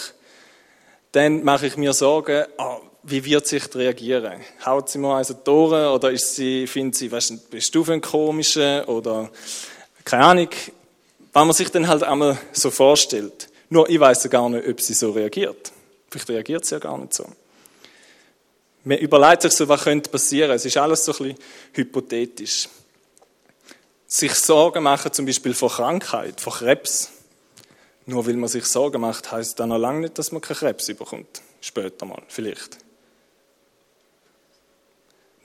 dann 1.13 1.45
mache 1.45 1.67
ich 1.67 1.77
mir 1.77 1.93
Sorgen, 1.93 2.45
oh, 2.59 2.79
wie 3.05 3.25
wird 3.25 3.47
sie 3.47 3.61
reagieren? 3.75 4.41
Haut 4.65 4.91
sie 4.91 4.99
mal 4.99 5.17
also 5.17 5.35
durch 5.35 5.73
oder 5.73 6.11
ist 6.11 6.35
sie, 6.35 6.67
findet 6.67 6.97
sie, 6.97 7.11
weißt, 7.11 7.51
bist 7.51 7.75
du 7.75 7.85
für 7.85 7.93
ein 7.93 8.01
komischer 8.01 8.89
oder 8.89 9.31
keine 10.05 10.25
Ahnung, 10.25 10.49
was 11.33 11.45
man 11.45 11.53
sich 11.53 11.71
dann 11.71 11.87
halt 11.87 12.03
einmal 12.03 12.39
so 12.53 12.71
vorstellt. 12.71 13.49
Nur 13.71 13.89
ich 13.89 14.01
weiß 14.01 14.25
ja 14.25 14.31
gar 14.31 14.49
nicht, 14.49 14.67
ob 14.67 14.81
sie 14.81 14.95
so 14.95 15.11
reagiert. 15.13 15.73
Vielleicht 16.11 16.29
reagiert 16.31 16.65
sie 16.65 16.75
ja 16.75 16.79
gar 16.79 16.99
nicht 16.99 17.15
so. 17.15 17.27
Man 18.85 18.99
überlegt 18.99 19.43
sich 19.43 19.53
so, 19.53 19.69
was 19.69 19.85
könnte 19.85 20.11
passieren. 20.11 20.51
Es 20.53 20.65
ist 20.65 20.77
alles 20.77 21.05
so 21.05 21.13
ein 21.13 21.19
bisschen 21.19 21.39
hypothetisch. 21.75 22.69
Sich 24.11 24.35
Sorgen 24.35 24.83
machen, 24.83 25.13
zum 25.13 25.27
Beispiel 25.27 25.53
vor 25.53 25.71
Krankheit, 25.71 26.41
vor 26.41 26.55
Krebs. 26.55 27.11
Nur 28.07 28.27
weil 28.27 28.37
man 28.37 28.49
sich 28.49 28.65
Sorgen 28.65 29.03
macht, 29.03 29.31
heißt 29.31 29.61
dann 29.61 29.69
noch 29.69 29.77
lange 29.77 30.01
nicht, 30.01 30.19
dass 30.19 30.33
man 30.33 30.41
keinen 30.41 30.57
Krebs 30.57 30.87
bekommt. 30.87 31.43
Später 31.61 32.07
mal, 32.07 32.23
vielleicht. 32.29 32.79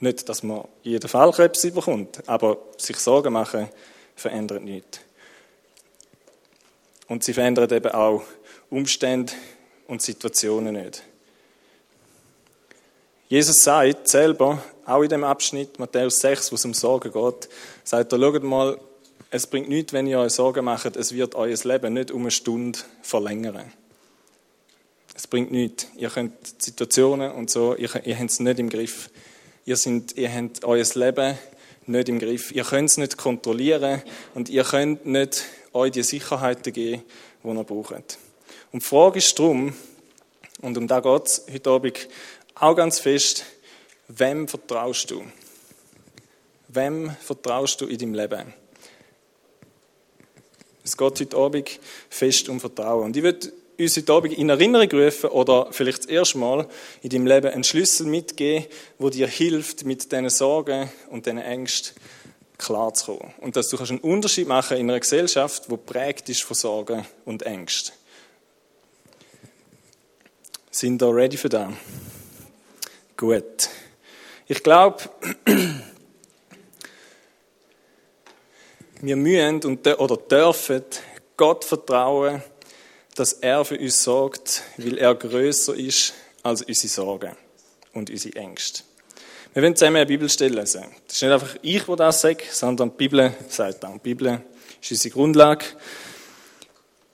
Nicht, 0.00 0.26
dass 0.28 0.42
man 0.42 0.66
jeden 0.82 1.08
Fall 1.08 1.30
Krebs 1.32 1.62
bekommt, 1.62 2.26
aber 2.26 2.56
sich 2.78 2.96
Sorgen 2.96 3.34
machen 3.34 3.68
verändert 4.16 4.62
nichts. 4.62 5.00
Und 7.06 7.22
sie 7.22 7.34
verändert 7.34 7.70
eben 7.72 7.92
auch 7.92 8.22
Umstände 8.70 9.32
und 9.88 10.00
Situationen 10.00 10.74
nicht. 10.74 11.02
Jesus 13.28 13.62
sagt 13.62 14.08
selber, 14.08 14.62
auch 14.86 15.02
in 15.02 15.08
dem 15.08 15.24
Abschnitt, 15.24 15.78
Matthäus 15.78 16.18
6, 16.20 16.52
wo 16.52 16.56
es 16.56 16.64
um 16.64 16.74
Sorgen 16.74 17.12
geht, 17.12 17.48
sagt 17.84 18.12
er, 18.12 18.18
schaut 18.18 18.42
mal, 18.42 18.78
es 19.30 19.46
bringt 19.46 19.68
nichts, 19.68 19.92
wenn 19.92 20.06
ihr 20.06 20.20
euch 20.20 20.32
Sorgen 20.32 20.64
macht, 20.64 20.96
es 20.96 21.12
wird 21.12 21.34
euer 21.34 21.56
Leben 21.64 21.94
nicht 21.94 22.10
um 22.10 22.22
eine 22.22 22.30
Stunde 22.30 22.78
verlängern. 23.02 23.72
Es 25.14 25.26
bringt 25.26 25.50
nichts. 25.50 25.86
Ihr 25.96 26.10
könnt 26.10 26.32
Situationen 26.62 27.32
und 27.32 27.50
so, 27.50 27.74
ihr, 27.74 27.88
ihr 28.04 28.18
habt 28.18 28.30
es 28.30 28.40
nicht 28.40 28.58
im 28.58 28.68
Griff. 28.68 29.10
Ihr, 29.64 29.76
sind, 29.76 30.16
ihr 30.16 30.32
habt 30.32 30.64
euer 30.64 30.84
Leben 30.94 31.38
nicht 31.86 32.08
im 32.08 32.18
Griff. 32.18 32.52
Ihr 32.52 32.64
könnt 32.64 32.90
es 32.90 32.96
nicht 32.96 33.16
kontrollieren 33.16 34.02
und 34.34 34.48
ihr 34.48 34.64
könnt 34.64 35.06
nicht 35.06 35.44
euch 35.72 35.92
die 35.92 36.02
Sicherheiten 36.02 36.72
geben, 36.72 37.02
die 37.42 37.48
ihr 37.48 37.64
braucht. 37.64 38.18
Und 38.72 38.82
die 38.82 38.86
Frage 38.86 39.18
ist 39.18 39.38
darum, 39.38 39.72
und 40.60 40.78
um 40.78 40.88
da 40.88 41.00
geht 41.00 41.26
es 41.26 41.46
heute 41.52 41.70
Abend 41.70 42.08
auch 42.54 42.74
ganz 42.74 42.98
fest, 42.98 43.44
wem 44.08 44.48
vertraust 44.48 45.10
du? 45.10 45.22
Wem 46.68 47.10
vertraust 47.20 47.80
du 47.80 47.86
in 47.86 47.98
deinem 47.98 48.14
Leben? 48.14 48.54
Es 50.84 50.96
geht 50.96 51.20
heute 51.20 51.36
Abend 51.36 51.80
fest 52.10 52.48
um 52.48 52.60
Vertrauen. 52.60 53.04
Und 53.04 53.16
ich 53.16 53.22
würde 53.22 53.52
uns 53.78 53.96
heute 53.96 54.12
Abend 54.12 54.34
in 54.34 54.50
Erinnerung 54.50 54.90
rufen 54.90 55.30
oder 55.30 55.68
vielleicht 55.70 56.00
das 56.00 56.06
erste 56.06 56.38
Mal 56.38 56.68
in 57.02 57.10
deinem 57.10 57.26
Leben 57.26 57.50
einen 57.50 57.64
Schlüssel 57.64 58.06
mitgeben, 58.06 58.66
wo 58.98 59.08
dir 59.08 59.26
hilft, 59.26 59.84
mit 59.84 60.12
diesen 60.12 60.30
Sorgen 60.30 60.90
und 61.10 61.26
diesen 61.26 61.38
Ängsten 61.38 61.96
klarzukommen. 62.58 63.32
Und 63.40 63.56
dass 63.56 63.68
du 63.68 63.78
einen 63.78 63.98
Unterschied 63.98 64.46
machen 64.46 64.76
in 64.76 64.90
einer 64.90 65.00
Gesellschaft, 65.00 65.70
die 65.70 65.76
prägt 65.76 66.28
ist 66.28 66.42
von 66.42 66.54
Sorgen 66.54 67.06
und 67.24 67.42
Ängsten. 67.42 67.94
Sind 70.70 71.00
da 71.00 71.08
ready 71.08 71.36
für 71.36 71.48
das? 71.48 71.72
Gut. 73.16 73.68
Ich 74.46 74.62
glaube, 74.62 74.98
wir 79.00 79.16
müssen 79.16 79.64
und, 79.64 79.86
oder 79.86 80.16
dürfen 80.18 80.84
Gott 81.36 81.64
vertrauen, 81.64 82.42
dass 83.14 83.32
er 83.34 83.64
für 83.64 83.78
uns 83.78 84.02
sorgt, 84.02 84.62
weil 84.76 84.98
er 84.98 85.14
größer 85.14 85.74
ist 85.74 86.12
als 86.42 86.60
unsere 86.60 86.88
Sorgen 86.88 87.36
und 87.94 88.10
unsere 88.10 88.36
Ängste. 88.36 88.82
Wir 89.54 89.62
wollen 89.62 89.76
zusammen 89.76 89.96
eine 89.96 90.06
Bibelstelle 90.06 90.60
lesen. 90.60 90.84
Das 91.06 91.16
ist 91.16 91.22
nicht 91.22 91.32
einfach 91.32 91.56
ich, 91.62 91.84
der 91.84 91.96
das 91.96 92.20
sagt, 92.20 92.52
sondern 92.52 92.90
die 92.90 92.96
Bibel 92.96 93.32
sagt 93.48 93.82
das. 93.82 93.92
Die 93.94 93.98
Bibel 94.00 94.42
ist 94.82 94.90
unsere 94.90 95.14
Grundlage. 95.14 95.64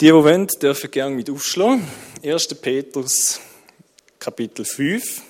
Die, 0.00 0.06
die 0.06 0.14
wollen, 0.14 0.48
dürfen 0.48 0.90
gerne 0.90 1.14
mit 1.14 1.30
aufschlagen. 1.30 1.86
1. 2.24 2.48
Petrus, 2.56 3.38
Kapitel 4.18 4.64
5. 4.64 5.29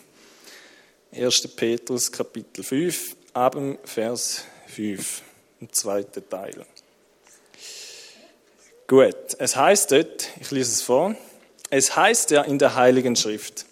1. 1.12 1.48
Petrus, 1.56 2.12
Kapitel 2.12 2.62
5, 2.62 3.16
ab 3.32 3.56
Vers 3.82 4.44
5, 4.68 5.22
im 5.60 5.72
zweiten 5.72 6.28
Teil. 6.28 6.64
Gut, 8.86 9.16
es 9.38 9.56
heißt 9.56 9.90
dort, 9.90 10.28
ich 10.40 10.52
lese 10.52 10.70
es 10.70 10.82
vor, 10.82 11.16
es 11.68 11.96
heißt 11.96 12.30
ja 12.30 12.42
in 12.42 12.60
der 12.60 12.76
Heiligen 12.76 13.16
Schrift, 13.16 13.66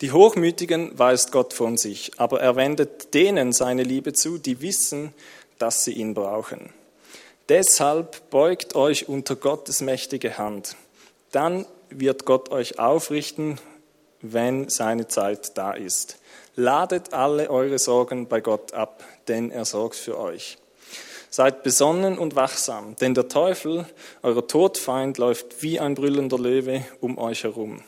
die 0.00 0.10
Hochmütigen 0.10 0.98
weist 0.98 1.30
Gott 1.30 1.54
von 1.54 1.76
sich, 1.76 2.10
aber 2.16 2.40
er 2.40 2.56
wendet 2.56 3.14
denen 3.14 3.52
seine 3.52 3.84
Liebe 3.84 4.12
zu, 4.12 4.38
die 4.38 4.60
wissen, 4.60 5.14
dass 5.58 5.84
sie 5.84 5.92
ihn 5.92 6.14
brauchen. 6.14 6.72
Deshalb 7.48 8.30
beugt 8.30 8.74
euch 8.74 9.08
unter 9.08 9.36
Gottes 9.36 9.80
mächtige 9.80 10.38
Hand. 10.38 10.74
Dann 11.30 11.66
wird 11.88 12.24
Gott 12.24 12.50
euch 12.50 12.80
aufrichten, 12.80 13.60
wenn 14.22 14.68
seine 14.68 15.06
Zeit 15.08 15.56
da 15.56 15.72
ist. 15.72 16.18
Ladet 16.54 17.12
alle 17.12 17.50
eure 17.50 17.78
Sorgen 17.78 18.28
bei 18.28 18.40
Gott 18.40 18.72
ab, 18.72 19.04
denn 19.28 19.50
er 19.50 19.64
sorgt 19.64 19.96
für 19.96 20.18
euch. 20.18 20.58
Seid 21.28 21.62
besonnen 21.62 22.18
und 22.18 22.34
wachsam, 22.34 22.96
denn 22.96 23.12
der 23.12 23.28
Teufel, 23.28 23.84
euer 24.22 24.46
Todfeind, 24.46 25.18
läuft 25.18 25.62
wie 25.62 25.78
ein 25.78 25.94
brüllender 25.94 26.38
Löwe 26.38 26.84
um 27.00 27.18
euch 27.18 27.44
herum. 27.44 27.82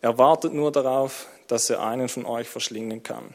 Er 0.00 0.18
wartet 0.18 0.52
nur 0.52 0.72
darauf, 0.72 1.28
dass 1.46 1.70
er 1.70 1.80
einen 1.80 2.08
von 2.08 2.26
euch 2.26 2.48
verschlingen 2.48 3.02
kann. 3.02 3.34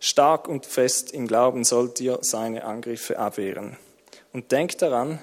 Stark 0.00 0.48
und 0.48 0.64
fest 0.64 1.12
im 1.12 1.28
Glauben 1.28 1.64
sollt 1.64 2.00
ihr 2.00 2.18
seine 2.22 2.64
Angriffe 2.64 3.18
abwehren. 3.18 3.76
Und 4.32 4.52
denkt 4.52 4.80
daran, 4.80 5.18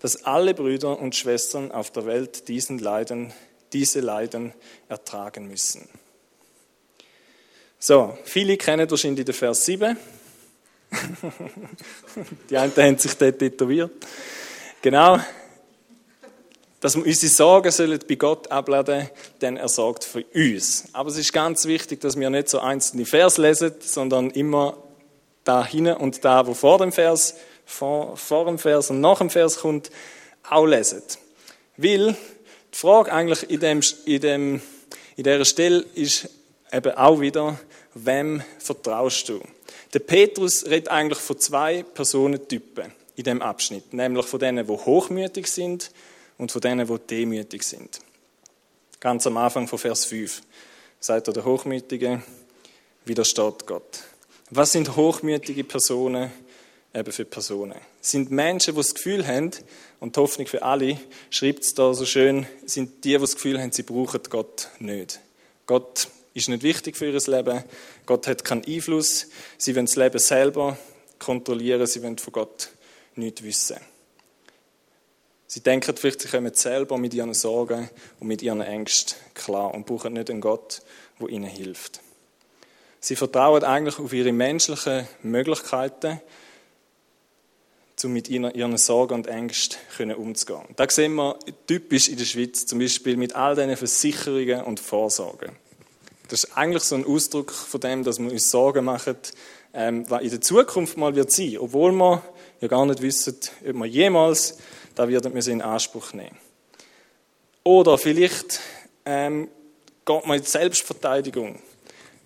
dass 0.00 0.24
alle 0.24 0.54
Brüder 0.54 0.98
und 0.98 1.14
Schwestern 1.14 1.72
auf 1.72 1.90
der 1.90 2.06
Welt 2.06 2.48
diesen 2.48 2.78
Leiden, 2.78 3.32
diese 3.72 4.00
Leiden 4.00 4.52
ertragen 4.88 5.48
müssen. 5.48 5.88
So, 7.78 8.18
viele 8.24 8.56
kennen 8.56 8.90
wahrscheinlich 8.90 9.24
den 9.24 9.34
Vers 9.34 9.64
7. 9.64 9.96
Die 12.50 12.56
einen 12.56 12.76
haben 12.76 12.98
sich 12.98 13.14
dort 13.14 13.38
tätowiert. 13.38 13.92
Genau. 14.82 15.20
Dass 16.80 16.96
wir 16.96 17.04
unsere 17.04 17.32
Sorgen 17.32 17.70
sollen 17.70 18.00
bei 18.08 18.14
Gott 18.14 18.50
abladen, 18.50 19.08
denn 19.40 19.56
er 19.56 19.68
sorgt 19.68 20.04
für 20.04 20.24
uns. 20.34 20.84
Aber 20.92 21.10
es 21.10 21.18
ist 21.18 21.32
ganz 21.32 21.66
wichtig, 21.66 22.00
dass 22.00 22.18
wir 22.18 22.30
nicht 22.30 22.48
so 22.48 22.60
einzelne 22.60 23.04
Vers 23.04 23.38
lesen, 23.38 23.74
sondern 23.80 24.30
immer 24.30 24.76
da 25.44 25.64
hinten 25.64 25.94
und 25.94 26.24
da, 26.24 26.46
wo 26.46 26.54
vor 26.54 26.78
dem 26.78 26.92
Vers, 26.92 27.34
vor, 27.64 28.16
vor 28.16 28.44
dem 28.44 28.58
Vers 28.58 28.90
und 28.90 29.00
nach 29.00 29.18
dem 29.18 29.30
Vers 29.30 29.58
kommt, 29.58 29.90
auch 30.48 30.66
lesen. 30.66 31.02
Weil 31.76 32.16
die 32.72 32.78
Frage 32.78 33.12
eigentlich 33.12 33.48
in, 33.50 33.60
dem, 33.60 33.80
in, 34.04 34.20
dem, 34.20 34.62
in 35.16 35.24
dieser 35.24 35.44
Stelle 35.44 35.84
ist 35.94 36.28
eben 36.72 36.92
auch 36.94 37.20
wieder, 37.20 37.58
wem 37.94 38.42
vertraust 38.58 39.28
du? 39.28 39.40
Der 39.94 40.00
Petrus 40.00 40.66
redet 40.66 40.88
eigentlich 40.88 41.18
von 41.18 41.38
zwei 41.38 41.82
Personentypen 41.82 42.92
in 43.16 43.24
dem 43.24 43.42
Abschnitt, 43.42 43.92
nämlich 43.92 44.26
von 44.26 44.38
denen, 44.38 44.66
die 44.66 44.72
hochmütig 44.72 45.46
sind 45.46 45.90
und 46.36 46.52
von 46.52 46.60
denen, 46.60 46.86
die 46.86 46.98
demütig 46.98 47.62
sind. 47.62 48.00
Ganz 49.00 49.26
am 49.26 49.36
Anfang 49.36 49.66
von 49.66 49.78
Vers 49.78 50.04
5 50.04 50.42
sagt 51.00 51.28
er, 51.28 51.32
der 51.32 51.44
Hochmütige 51.44 52.22
widersteht 53.04 53.66
Gott. 53.66 54.00
Was 54.50 54.72
sind 54.72 54.96
hochmütige 54.96 55.64
Personen 55.64 56.30
eben 56.98 57.12
für 57.12 57.24
Personen? 57.24 57.76
Sind 58.00 58.30
Menschen, 58.30 58.74
die 58.74 58.80
das 58.80 58.94
Gefühl 58.94 59.26
haben, 59.26 59.52
und 60.00 60.16
die 60.16 60.20
Hoffnung 60.20 60.46
für 60.46 60.62
alle, 60.62 60.98
schreibt 61.30 61.64
es 61.64 61.74
da 61.74 61.92
so 61.92 62.06
schön, 62.06 62.46
sind 62.64 63.04
die, 63.04 63.14
die 63.14 63.18
das 63.18 63.34
Gefühl 63.34 63.60
haben, 63.60 63.72
sie 63.72 63.82
brauchen 63.82 64.20
Gott 64.28 64.68
nicht. 64.78 65.20
Gott 65.66 66.08
ist 66.34 66.48
nicht 66.48 66.62
wichtig 66.62 66.96
für 66.96 67.10
ihr 67.10 67.20
Leben. 67.26 67.64
Gott 68.06 68.26
hat 68.26 68.44
keinen 68.44 68.64
Einfluss. 68.64 69.26
Sie 69.56 69.74
wollen 69.74 69.86
das 69.86 69.96
Leben 69.96 70.18
selber 70.18 70.78
kontrollieren. 71.18 71.86
Sie 71.86 72.02
wollen 72.02 72.18
von 72.18 72.32
Gott 72.32 72.70
nichts 73.16 73.42
wissen. 73.42 73.78
Sie 75.46 75.60
denken 75.60 75.96
vielleicht, 75.96 76.20
sie 76.20 76.28
kommen 76.28 76.54
selber 76.54 76.98
mit 76.98 77.14
ihren 77.14 77.34
Sorgen 77.34 77.88
und 78.20 78.28
mit 78.28 78.42
ihren 78.42 78.60
Ängsten 78.60 79.16
klar 79.34 79.74
und 79.74 79.86
brauchen 79.86 80.12
nicht 80.12 80.30
einen 80.30 80.40
Gott, 80.40 80.82
der 81.18 81.28
ihnen 81.28 81.48
hilft. 81.48 82.00
Sie 83.00 83.16
vertrauen 83.16 83.64
eigentlich 83.64 83.98
auf 83.98 84.12
ihre 84.12 84.32
menschlichen 84.32 85.08
Möglichkeiten, 85.22 86.20
um 88.04 88.12
mit 88.12 88.28
ihren 88.28 88.76
Sorgen 88.78 89.14
und 89.14 89.26
Ängsten 89.26 90.14
umzugehen. 90.14 90.64
Das 90.76 90.94
sehen 90.94 91.14
wir 91.14 91.38
typisch 91.66 92.08
in 92.08 92.16
der 92.16 92.24
Schweiz, 92.24 92.66
zum 92.66 92.78
Beispiel 92.78 93.16
mit 93.16 93.34
all 93.34 93.54
diesen 93.54 93.76
Versicherungen 93.76 94.62
und 94.62 94.80
Vorsorgen. 94.80 95.56
Das 96.28 96.44
ist 96.44 96.56
eigentlich 96.56 96.82
so 96.82 96.94
ein 96.94 97.06
Ausdruck 97.06 97.52
von 97.52 97.80
dem, 97.80 98.04
dass 98.04 98.18
wir 98.18 98.30
uns 98.30 98.50
Sorgen 98.50 98.84
machen, 98.84 99.16
ähm, 99.72 100.04
was 100.08 100.22
in 100.22 100.30
der 100.30 100.40
Zukunft 100.40 100.96
mal 100.96 101.14
wird 101.14 101.32
sein, 101.32 101.56
obwohl 101.58 101.92
wir 101.92 102.22
ja 102.60 102.68
gar 102.68 102.84
nicht 102.86 103.02
wissen, 103.02 103.38
ob 103.66 103.74
wir 103.74 103.86
jemals 103.86 104.58
da 104.98 105.08
werden 105.08 105.32
wir 105.32 105.42
sie 105.42 105.52
in 105.52 105.62
Anspruch 105.62 106.12
nehmen. 106.12 106.36
Oder 107.62 107.98
vielleicht 107.98 108.60
ähm, 109.04 109.48
geht 110.04 110.26
man 110.26 110.38
in 110.38 110.42
die 110.42 110.50
Selbstverteidigung 110.50 111.60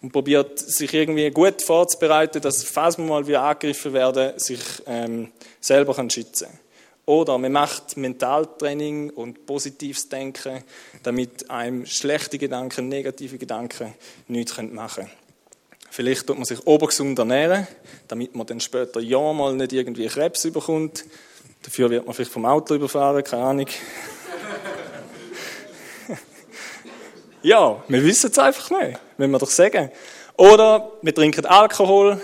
und 0.02 0.12
probiert 0.12 0.58
sich 0.58 0.92
irgendwie 0.92 1.30
gut 1.30 1.62
vorzubereiten, 1.62 2.42
dass 2.42 2.64
falls 2.64 2.98
man 2.98 3.08
mal 3.08 3.26
wieder 3.26 3.42
angegriffen 3.42 3.92
werden, 3.92 4.38
sich 4.38 4.60
ähm, 4.86 5.30
selber 5.60 5.94
kann 5.94 6.10
schützen. 6.10 6.48
Oder 7.06 7.38
man 7.38 7.52
macht 7.52 7.96
Mentaltraining 7.96 9.10
und 9.10 9.46
positives 9.46 10.08
Denken, 10.08 10.62
damit 11.02 11.50
einem 11.50 11.86
schlechte 11.86 12.38
Gedanken, 12.38 12.88
negative 12.88 13.38
Gedanken 13.38 13.94
nichts 14.28 14.56
machen 14.56 15.04
können. 15.04 15.10
Vielleicht 15.90 16.26
tut 16.26 16.36
man 16.36 16.46
sich 16.46 16.66
obergesund 16.66 17.18
ernähren, 17.18 17.66
damit 18.08 18.34
man 18.34 18.46
dann 18.46 18.60
später 18.60 19.00
ja 19.00 19.32
mal 19.32 19.54
nicht 19.54 19.72
irgendwie 19.72 20.06
Krebs 20.06 20.44
überkommt. 20.44 21.04
Dafür 21.62 21.90
wird 21.90 22.06
man 22.06 22.14
vielleicht 22.14 22.32
vom 22.32 22.46
Auto 22.46 22.74
überfahren, 22.74 23.22
keine 23.22 23.42
Ahnung. 23.44 23.66
Ja, 27.42 27.82
wir 27.88 28.04
wissen 28.04 28.30
es 28.30 28.38
einfach 28.38 28.70
nicht, 28.70 29.00
wenn 29.16 29.30
wir 29.30 29.38
doch 29.38 29.50
sagen. 29.50 29.90
Oder 30.36 30.92
wir 31.02 31.14
trinken 31.14 31.44
Alkohol, 31.44 32.20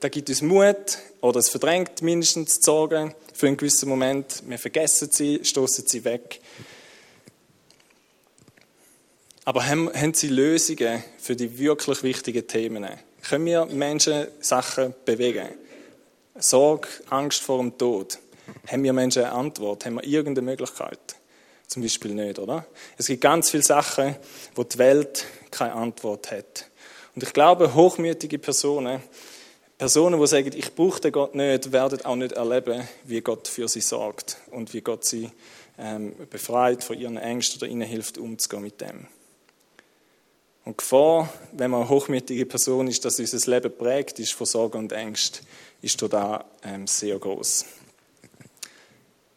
da 0.00 0.08
gibt 0.08 0.30
uns 0.30 0.40
Mut, 0.40 0.98
oder 1.20 1.40
es 1.40 1.50
verdrängt 1.50 2.00
mindestens 2.00 2.58
die 2.58 2.64
Sorgen 2.64 3.14
für 3.34 3.48
einen 3.48 3.56
gewissen 3.56 3.88
Moment. 3.88 4.42
Wir 4.46 4.58
vergessen 4.58 5.10
sie, 5.10 5.40
stoßen 5.44 5.86
sie 5.86 6.04
weg. 6.04 6.40
Aber 9.44 9.66
haben, 9.66 9.92
haben 9.92 10.14
sie 10.14 10.28
Lösungen 10.28 11.04
für 11.18 11.36
die 11.36 11.58
wirklich 11.58 12.02
wichtigen 12.02 12.46
Themen? 12.46 12.86
Können 13.28 13.44
wir 13.44 13.66
Menschen 13.66 14.26
Sachen 14.40 14.94
bewegen? 15.04 15.48
Sorge, 16.36 16.88
Angst 17.10 17.42
vor 17.42 17.58
dem 17.58 17.76
Tod. 17.76 18.18
Haben 18.68 18.84
wir 18.84 18.92
Menschen 18.92 19.24
eine 19.24 19.32
Antwort? 19.32 19.84
Haben 19.84 19.96
wir 19.96 20.04
irgendeine 20.04 20.46
Möglichkeit? 20.46 20.98
Zum 21.72 21.82
Beispiel 21.82 22.12
nicht, 22.14 22.38
oder? 22.38 22.66
Es 22.98 23.06
gibt 23.06 23.22
ganz 23.22 23.50
viele 23.50 23.62
Sachen, 23.62 24.16
wo 24.54 24.62
die 24.62 24.78
Welt 24.78 25.24
keine 25.50 25.72
Antwort 25.72 26.30
hat. 26.30 26.68
Und 27.14 27.22
ich 27.22 27.32
glaube, 27.32 27.74
hochmütige 27.74 28.38
Personen, 28.38 29.02
Personen, 29.78 30.20
die 30.20 30.26
sagen, 30.26 30.52
ich 30.54 30.74
brauche 30.74 31.00
den 31.00 31.12
Gott 31.12 31.34
nicht, 31.34 31.72
werden 31.72 32.04
auch 32.04 32.14
nicht 32.14 32.32
erleben, 32.32 32.86
wie 33.04 33.20
Gott 33.20 33.48
für 33.48 33.66
sie 33.68 33.80
sorgt 33.80 34.36
und 34.50 34.72
wie 34.74 34.80
Gott 34.80 35.04
sie 35.04 35.30
ähm, 35.78 36.14
befreit 36.30 36.84
von 36.84 36.98
ihren 36.98 37.16
Ängsten 37.16 37.58
oder 37.58 37.66
ihnen 37.66 37.82
hilft, 37.82 38.18
umzugehen 38.18 38.62
mit 38.62 38.80
dem. 38.80 39.08
Und 40.64 40.74
die 40.74 40.76
Gefahr, 40.76 41.32
wenn 41.52 41.72
man 41.72 41.80
eine 41.80 41.88
hochmütige 41.88 42.46
Person 42.46 42.86
ist, 42.86 43.04
dass 43.04 43.18
unser 43.18 43.50
Leben 43.50 43.76
prägt 43.76 44.20
ist 44.20 44.34
von 44.34 44.46
Sorge 44.46 44.78
und 44.78 44.92
Ängsten, 44.92 45.44
ist 45.80 46.00
da 46.02 46.44
ähm, 46.62 46.86
sehr 46.86 47.18
groß. 47.18 47.64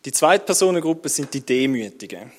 Die 0.06 0.12
zweite 0.12 0.46
Personengruppe 0.46 1.10
sind 1.10 1.34
die 1.34 1.42
Demütigen. 1.42 2.32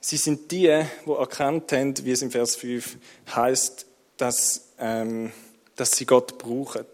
Sie 0.00 0.16
sind 0.16 0.50
die, 0.50 0.82
die 1.06 1.10
erkannt 1.10 1.70
haben, 1.70 1.94
wie 2.04 2.10
es 2.10 2.22
im 2.22 2.32
Vers 2.32 2.56
5 2.56 2.96
heißt, 3.34 3.86
dass, 4.16 4.68
ähm, 4.80 5.32
dass 5.76 5.92
sie 5.92 6.04
Gott 6.04 6.36
brauchen. 6.36 6.84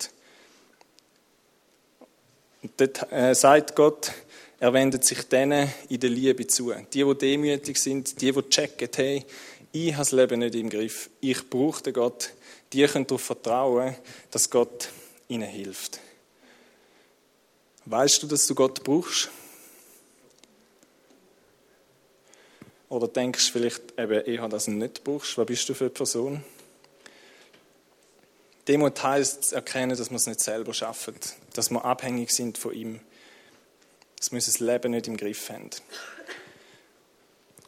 Und 2.62 2.72
dort 2.76 3.10
äh, 3.10 3.34
sagt 3.34 3.74
Gott, 3.74 4.12
er 4.60 4.72
wendet 4.74 5.04
sich 5.04 5.22
denen 5.22 5.72
in 5.88 5.98
der 5.98 6.10
Liebe 6.10 6.46
zu. 6.46 6.72
Die, 6.92 7.02
die 7.02 7.18
demütig 7.18 7.78
sind, 7.78 8.20
die, 8.20 8.32
die 8.32 8.42
checken, 8.50 8.88
hey, 8.94 9.24
ich 9.72 9.92
habe 9.92 9.98
das 10.02 10.12
Leben 10.12 10.40
nicht 10.40 10.54
im 10.54 10.68
Griff, 10.68 11.08
ich 11.20 11.48
brauche 11.48 11.82
den 11.82 11.94
Gott, 11.94 12.34
die 12.72 12.84
können 12.86 13.06
darauf 13.06 13.22
vertrauen, 13.22 13.96
dass 14.30 14.50
Gott 14.50 14.90
ihnen 15.28 15.48
hilft. 15.48 16.01
Weißt 17.84 18.22
du, 18.22 18.26
dass 18.26 18.46
du 18.46 18.54
Gott 18.54 18.84
brauchst? 18.84 19.28
Oder 22.88 23.08
denkst 23.08 23.46
du 23.46 23.52
vielleicht 23.52 23.98
eben 23.98 24.50
dass 24.50 24.66
du 24.66 24.70
ihn 24.70 24.78
nicht 24.78 25.02
brauchst? 25.02 25.36
Was 25.38 25.46
bist 25.46 25.68
du 25.68 25.74
für 25.74 25.84
eine 25.84 25.90
Person? 25.90 26.44
Demut 28.68 29.02
heisst 29.02 29.44
zu 29.44 29.54
erkennen, 29.56 29.96
dass 29.96 30.10
wir 30.10 30.16
es 30.16 30.26
nicht 30.26 30.40
selber 30.40 30.72
schaffen, 30.72 31.16
dass 31.54 31.70
wir 31.70 31.84
abhängig 31.84 32.30
sind 32.30 32.58
von 32.58 32.72
ihm, 32.72 33.00
dass 34.16 34.30
wir 34.30 34.36
unser 34.36 34.64
Leben 34.64 34.92
nicht 34.92 35.08
im 35.08 35.16
Griff 35.16 35.50
haben. 35.50 35.70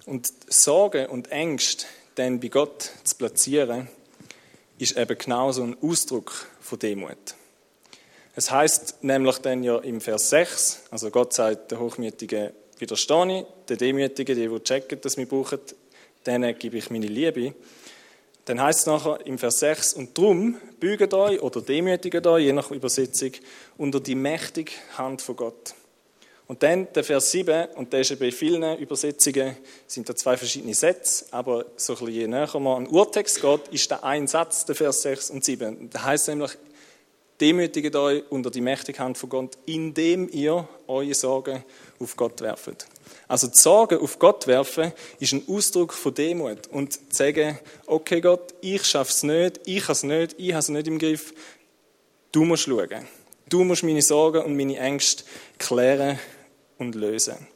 Und 0.06 0.32
Sorge 0.48 1.08
und 1.08 1.32
Ängste 1.32 1.86
dann 2.14 2.38
bei 2.38 2.48
Gott 2.48 2.90
zu 3.02 3.16
platzieren, 3.16 3.88
ist 4.78 4.96
eben 4.96 5.18
genau 5.18 5.50
so 5.50 5.64
ein 5.64 5.76
Ausdruck 5.82 6.46
von 6.60 6.78
Demut. 6.78 7.34
Es 8.36 8.50
heißt 8.50 9.04
nämlich 9.04 9.38
dann 9.38 9.62
ja 9.62 9.78
im 9.78 10.00
Vers 10.00 10.30
6, 10.30 10.84
also 10.90 11.10
Gott 11.10 11.32
sagt 11.32 11.70
der 11.70 11.78
Hochmütige, 11.78 12.52
widerstehe 12.78 13.40
ich, 13.40 13.46
der 13.68 13.76
Demütige, 13.76 14.34
die, 14.34 14.48
die 14.48 14.60
checken, 14.60 15.00
dass 15.00 15.16
wir 15.16 15.26
brauchen, 15.26 15.60
denen 16.26 16.58
gebe 16.58 16.78
ich 16.78 16.90
meine 16.90 17.06
Liebe. 17.06 17.54
Dann 18.44 18.60
heißt 18.60 18.80
es 18.80 18.86
nachher 18.86 19.24
im 19.24 19.38
Vers 19.38 19.60
6, 19.60 19.94
und 19.94 20.18
drum 20.18 20.56
büget 20.80 21.14
euch 21.14 21.40
oder 21.40 21.60
demütigt 21.60 22.26
euch, 22.26 22.44
je 22.44 22.52
nach 22.52 22.72
Übersetzung, 22.72 23.30
unter 23.78 24.00
die 24.00 24.16
mächtige 24.16 24.72
Hand 24.98 25.22
von 25.22 25.36
Gott. 25.36 25.74
Und 26.48 26.62
dann 26.62 26.92
der 26.92 27.04
Vers 27.04 27.30
7, 27.30 27.68
und 27.76 27.92
der 27.92 28.00
ist 28.00 28.18
bei 28.18 28.32
vielen 28.32 28.78
Übersetzungen, 28.78 29.56
sind 29.86 30.08
da 30.08 30.16
zwei 30.16 30.36
verschiedene 30.36 30.74
Sätze, 30.74 31.26
aber 31.30 31.66
so 31.76 31.94
ein 31.94 31.98
bisschen 32.00 32.14
je 32.14 32.26
näher 32.26 32.58
man 32.58 32.84
an 32.84 32.86
Urtext 32.88 33.40
geht, 33.40 33.68
ist 33.70 33.90
da 33.92 34.00
ein 34.00 34.26
Satz, 34.26 34.66
der 34.66 34.74
Vers 34.74 35.02
6 35.02 35.30
und 35.30 35.44
7. 35.44 35.88
Da 35.90 36.02
heißt 36.02 36.28
nämlich, 36.28 36.50
Demütigt 37.40 37.96
euch 37.96 38.22
unter 38.30 38.50
die 38.50 38.60
mächtige 38.60 38.98
Hand 38.98 39.18
von 39.18 39.28
Gott, 39.28 39.58
indem 39.66 40.28
ihr 40.30 40.68
eure 40.86 41.14
Sorgen 41.14 41.64
auf 41.98 42.16
Gott 42.16 42.40
werft. 42.40 42.86
Also 43.26 43.48
die 43.48 43.58
Sorgen 43.58 43.98
auf 43.98 44.18
Gott 44.18 44.46
werfen 44.46 44.92
ist 45.18 45.32
ein 45.32 45.42
Ausdruck 45.48 45.92
von 45.92 46.14
Demut 46.14 46.68
und 46.68 46.92
zu 46.92 47.00
sagen, 47.10 47.58
okay 47.86 48.20
Gott, 48.20 48.54
ich 48.60 48.84
schaffe 48.84 49.10
es 49.10 49.22
nicht, 49.24 49.60
ich 49.64 49.82
habe 49.82 49.92
es 49.92 50.02
nicht, 50.04 50.36
ich 50.38 50.52
habe 50.52 50.60
es 50.60 50.68
nicht 50.68 50.86
im 50.86 50.98
Griff, 50.98 51.34
du 52.30 52.44
musst 52.44 52.64
schauen. 52.64 53.08
Du 53.48 53.64
musst 53.64 53.82
meine 53.82 54.02
Sorgen 54.02 54.44
und 54.44 54.56
meine 54.56 54.78
Ängste 54.78 55.24
klären 55.58 56.18
und 56.78 56.94
lösen. 56.94 57.46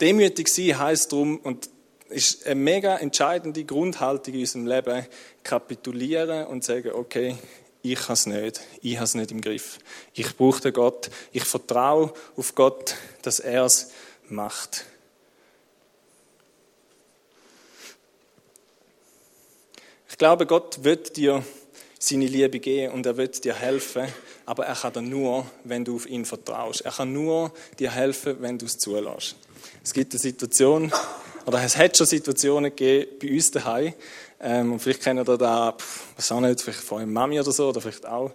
Demütig 0.00 0.48
sein 0.48 0.78
heißt 0.78 1.12
darum, 1.12 1.38
und 1.38 1.68
ist 2.10 2.46
eine 2.46 2.56
mega 2.56 2.96
entscheidende 2.96 3.64
Grundhaltung 3.64 4.34
in 4.34 4.40
unserem 4.40 4.66
Leben, 4.66 5.06
kapitulieren 5.42 6.46
und 6.46 6.64
sagen, 6.64 6.92
okay, 6.92 7.36
ich 7.82 8.02
habe 8.02 8.12
es 8.12 8.26
nicht, 8.26 8.60
ich 8.82 8.96
habe 8.96 9.04
es 9.04 9.14
nicht 9.14 9.30
im 9.30 9.40
Griff. 9.40 9.78
Ich 10.12 10.36
brauche 10.36 10.60
den 10.60 10.72
Gott, 10.72 11.10
ich 11.32 11.44
vertraue 11.44 12.12
auf 12.36 12.54
Gott, 12.54 12.96
dass 13.22 13.40
er 13.40 13.64
es 13.64 13.92
macht. 14.28 14.84
Ich 20.08 20.18
glaube, 20.18 20.46
Gott 20.46 20.84
wird 20.84 21.16
dir 21.16 21.42
seine 21.98 22.26
Liebe 22.26 22.60
geben 22.60 22.92
und 22.92 23.06
er 23.06 23.16
wird 23.16 23.44
dir 23.44 23.54
helfen, 23.54 24.08
aber 24.44 24.66
er 24.66 24.74
kann 24.74 24.92
dir 24.92 25.02
nur, 25.02 25.46
wenn 25.64 25.84
du 25.84 25.96
auf 25.96 26.06
ihn 26.06 26.24
vertraust. 26.24 26.82
Er 26.82 26.92
kann 26.92 27.12
nur 27.12 27.52
dir 27.78 27.90
helfen, 27.90 28.36
wenn 28.40 28.58
du 28.58 28.66
es 28.66 28.78
zulässt. 28.78 29.36
Es 29.82 29.94
gibt 29.94 30.12
eine 30.12 30.18
Situation, 30.18 30.92
oder 31.50 31.64
es 31.64 31.76
hat 31.76 31.96
schon 31.96 32.06
Situationen 32.06 32.70
gegeben 32.70 33.10
bei 33.20 33.32
uns 33.32 33.50
daheim, 33.50 33.92
ähm, 34.40 34.72
und 34.72 34.78
vielleicht 34.78 35.02
kennt 35.02 35.18
ihr 35.18 35.36
da, 35.36 35.76
was 36.14 36.30
auch 36.30 36.40
nicht, 36.40 36.60
vielleicht 36.60 36.78
von 36.78 36.98
eurem 36.98 37.12
Mami 37.12 37.40
oder 37.40 37.50
so, 37.50 37.70
oder 37.70 37.80
vielleicht 37.80 38.06
auch, 38.06 38.30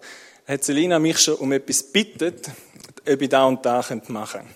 hat 0.45 0.65
Selina 0.65 0.99
mich 0.99 1.19
schon 1.19 1.35
um 1.35 1.53
etwas 1.53 1.81
bittet, 1.81 2.51
ob 3.09 3.21
ich 3.21 3.29
da 3.29 3.45
und 3.45 3.65
da 3.65 3.83
machen 4.09 4.41
könnte. 4.41 4.47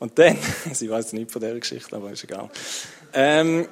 Und 0.00 0.18
dann, 0.18 0.36
sie 0.74 0.90
weiß 0.90 1.14
nicht 1.14 1.32
von 1.32 1.40
dieser 1.40 1.58
Geschichte, 1.58 1.96
aber 1.96 2.10
ist 2.10 2.24
egal. 2.24 2.50
Ähm, 3.14 3.66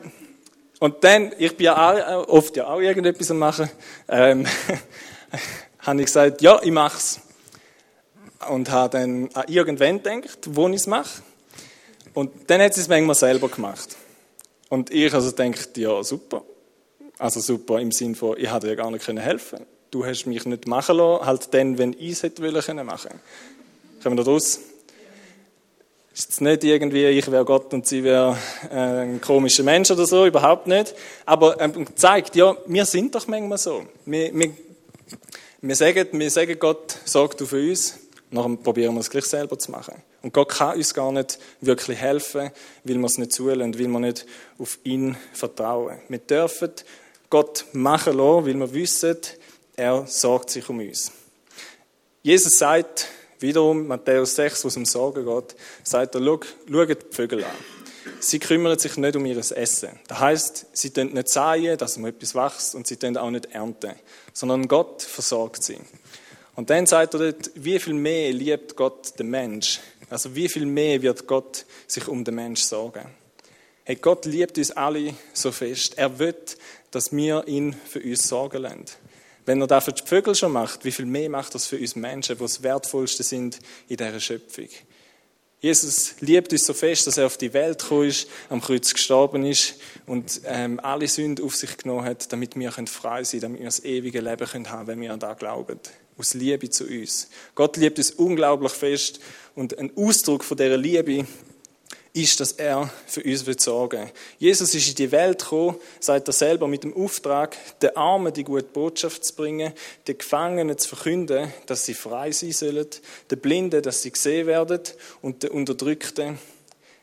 und 0.79 1.05
dann, 1.05 1.33
ich 1.37 1.55
bin 1.55 1.67
ja 1.67 1.77
auch, 1.77 2.29
oft 2.29 2.57
ja 2.57 2.69
auch 2.69 2.81
irgendetwas 2.81 3.31
am 3.31 3.39
machen, 3.39 3.69
ähm, 4.09 4.47
habe 5.81 6.01
ich 6.01 6.07
gesagt, 6.07 6.41
ja, 6.41 6.59
ich 6.63 6.73
mach's. 6.73 7.21
Und 8.49 8.71
habe 8.71 8.99
dann 8.99 9.29
an 9.35 9.45
irgendwann 9.49 10.03
gedacht, 10.03 10.39
wo 10.47 10.67
ich 10.69 10.77
es 10.77 10.87
mache. 10.87 11.21
Und 12.14 12.31
dann 12.49 12.61
hat 12.61 12.75
sie 12.75 12.81
es 12.81 12.88
manchmal 12.88 13.14
selber 13.14 13.49
gemacht. 13.49 13.96
Und 14.68 14.90
ich 14.90 15.12
also 15.12 15.31
denkt, 15.31 15.77
ja, 15.77 16.03
super. 16.03 16.42
Also 17.18 17.40
super 17.40 17.81
im 17.81 17.92
Sinne 17.92 18.14
von, 18.14 18.38
ich 18.38 18.53
hätte 18.53 18.68
ja 18.68 18.75
gar 18.75 18.90
nicht 18.90 19.07
helfen 19.07 19.59
können. 19.59 19.66
Du 19.90 20.07
hast 20.07 20.27
mich 20.27 20.44
nicht 20.44 20.66
machen 20.66 20.96
lassen, 20.96 21.27
halt 21.27 21.53
dann, 21.53 21.77
wenn 21.77 21.92
ich 21.92 22.12
es 22.12 22.23
hätte 22.23 22.42
wollen 22.42 22.87
machen. 22.87 23.20
Kommen 24.03 24.16
wir 24.16 24.25
da 24.25 24.31
raus? 24.31 24.61
Ist 26.14 26.31
es 26.31 26.40
nicht 26.40 26.64
irgendwie, 26.64 27.07
ich 27.07 27.31
wäre 27.31 27.44
Gott 27.44 27.73
und 27.73 27.87
sie 27.87 28.05
wäre 28.05 28.37
äh, 28.70 28.75
ein 28.75 29.20
komischer 29.20 29.62
Mensch 29.62 29.90
oder 29.90 30.07
so, 30.07 30.27
überhaupt 30.27 30.66
nicht. 30.66 30.94
Aber 31.25 31.61
ähm, 31.61 31.87
zeigt, 31.94 32.37
ja, 32.37 32.57
wir 32.66 32.85
sind 32.85 33.14
doch 33.14 33.27
manchmal 33.27 33.59
so. 33.59 33.85
Wir, 34.07 34.33
wir, 34.35 34.53
wir, 35.61 35.77
sagen, 35.77 36.09
wir 36.12 36.31
sagen 36.31 36.59
Gott, 36.59 36.96
sorg 37.05 37.37
du 37.37 37.46
für 37.46 37.61
uns, 37.61 37.99
nachher 38.31 38.57
probieren 38.57 38.95
wir 38.95 39.01
es 39.01 39.11
gleich 39.11 39.25
selber 39.25 39.59
zu 39.59 39.71
machen. 39.71 39.95
Und 40.23 40.33
Gott 40.33 40.51
kann 40.51 40.77
uns 40.77 40.95
gar 40.95 41.12
nicht 41.12 41.38
wirklich 41.61 41.99
helfen, 41.99 42.51
weil 42.85 42.97
wir 42.97 43.05
es 43.05 43.19
nicht 43.19 43.33
zulassen, 43.33 43.79
weil 43.79 43.88
wir 43.88 44.01
nicht 44.01 44.27
auf 44.59 44.79
ihn 44.85 45.16
vertrauen. 45.33 45.99
Wir 46.09 46.19
dürfen 46.19 46.71
Gott 47.29 47.64
machen 47.73 48.16
lassen, 48.16 48.47
weil 48.47 48.55
wir 48.55 48.75
wissen, 48.75 49.16
er 49.77 50.07
sorgt 50.07 50.51
sich 50.51 50.69
um 50.69 50.81
uns. 50.81 51.12
Jesus 52.23 52.59
sagt, 52.59 53.07
wiederum, 53.38 53.87
Matthäus 53.87 54.35
6, 54.37 54.64
wo 54.64 54.69
es 54.69 54.77
um 54.77 54.85
Sorgen 54.85 55.25
geht, 55.25 55.57
sagt 55.83 56.14
er, 56.14 56.21
schaut 56.21 56.47
die 56.69 56.97
Vögel 57.11 57.45
an. 57.45 57.51
Sie 58.19 58.38
kümmern 58.38 58.79
sich 58.79 58.97
nicht 58.97 59.16
um 59.16 59.25
ihr 59.25 59.38
Essen. 59.38 59.99
Das 60.09 60.21
heißt, 60.21 60.66
sie 60.73 60.90
tun 60.90 61.12
nicht 61.12 61.29
säen, 61.29 61.79
dass 61.79 61.97
um 61.97 62.05
etwas 62.07 62.35
wächst, 62.35 62.75
und 62.75 62.87
sie 62.87 62.97
tun 62.97 63.16
auch 63.16 63.31
nicht 63.31 63.47
ernten, 63.47 63.95
sondern 64.33 64.69
Gott 64.69 65.03
versorgt 65.03 65.62
sie. 65.62 65.79
Und 66.57 66.71
dann 66.71 66.87
sagt 66.87 67.15
er 67.15 67.33
dort, 67.33 67.51
wie 67.55 67.79
viel 67.79 67.95
mehr 67.95 68.33
liebt 68.33 68.77
Gott 68.77 69.19
den 69.19 69.31
Mensch? 69.31 69.81
Also 70.09 70.35
wie 70.35 70.49
viel 70.49 70.67
mehr 70.67 71.01
wird 71.03 71.27
Gott 71.27 71.65
sich 71.87 72.09
um 72.09 72.25
den 72.25 72.35
Mensch 72.35 72.63
sorgen? 72.63 73.07
Hey, 73.85 73.97
Gott 73.97 74.25
liebt 74.25 74.59
uns 74.59 74.71
alle 74.73 75.15
so 75.33 75.53
fest. 75.53 75.97
Er 75.97 76.19
will, 76.19 76.35
dass 76.91 77.13
wir 77.13 77.47
ihn 77.47 77.75
für 77.89 78.01
uns 78.01 78.29
sorgen 78.29 78.63
lassen. 78.63 78.85
Wenn 79.47 79.61
er 79.61 79.67
das 79.67 79.85
für 79.85 79.93
die 79.93 80.07
Vögel 80.07 80.35
schon 80.35 80.53
macht, 80.53 80.85
wie 80.85 80.93
viel 80.93 81.07
mehr 81.07 81.31
macht 81.31 81.55
das 81.55 81.67
für 81.67 81.79
uns 81.79 81.97
Menschen, 81.97 82.37
die 82.37 82.43
das 82.43 82.63
Wertvollste 82.63 83.23
sind 83.23 83.59
in 83.89 83.97
dieser 83.97 84.21
Schöpfung? 84.21 84.69
Jesus 85.61 86.15
liebt 86.21 86.53
uns 86.53 86.65
so 86.65 86.73
fest, 86.73 87.07
dass 87.07 87.19
er 87.19 87.27
auf 87.27 87.37
die 87.37 87.53
Welt 87.53 87.81
gekommen 87.81 88.09
ist, 88.09 88.29
am 88.49 88.63
Kreuz 88.63 88.95
gestorben 88.95 89.45
ist 89.45 89.75
und 90.07 90.41
ähm, 90.45 90.81
alle 90.81 91.07
Sünden 91.07 91.45
auf 91.45 91.55
sich 91.55 91.77
genommen 91.77 92.05
hat, 92.05 92.33
damit 92.33 92.57
wir 92.57 92.73
frei 92.73 93.25
sein 93.25 93.41
können, 93.41 93.53
damit 93.53 93.61
wir 93.61 93.67
das 93.67 93.85
ewige 93.85 94.21
Leben 94.21 94.47
können 94.47 94.71
haben 94.71 94.87
wenn 94.87 95.01
wir 95.01 95.13
an 95.13 95.21
das 95.21 95.37
glauben. 95.39 95.79
Aus 96.21 96.35
Liebe 96.35 96.69
zu 96.69 96.85
uns. 96.85 97.29
Gott 97.55 97.79
liebt 97.79 97.97
uns 97.97 98.11
unglaublich 98.11 98.73
fest 98.73 99.21
und 99.55 99.79
ein 99.79 99.91
Ausdruck 99.97 100.45
von 100.45 100.55
dieser 100.55 100.77
Liebe 100.77 101.27
ist, 102.13 102.41
dass 102.41 102.53
er 102.53 102.93
für 103.07 103.23
uns 103.23 103.65
sorgen 103.65 104.03
will. 104.03 104.13
Jesus 104.39 104.75
ist 104.75 104.87
in 104.87 104.97
die 104.97 105.13
Welt 105.13 105.39
gekommen, 105.39 105.77
sagt 105.99 106.29
er 106.29 106.35
selber, 106.35 106.69
mit 106.69 106.85
dem 106.85 106.95
Auftrag, 106.95 107.57
den 107.81 107.97
Armen 107.97 108.35
die 108.35 108.45
gute 108.45 108.65
Botschaft 108.65 109.25
zu 109.25 109.35
bringen, 109.35 109.73
den 110.07 110.19
Gefangenen 110.19 110.77
zu 110.77 110.95
verkünden, 110.95 111.55
dass 111.65 111.87
sie 111.87 111.95
frei 111.95 112.33
sein 112.33 112.53
sollen, 112.53 112.87
den 113.31 113.41
Blinden, 113.41 113.83
dass 113.83 114.03
sie 114.03 114.11
gesehen 114.11 114.47
werden 114.47 114.81
und 115.23 115.43
den 115.43 115.53
Unterdrückten, 115.53 116.39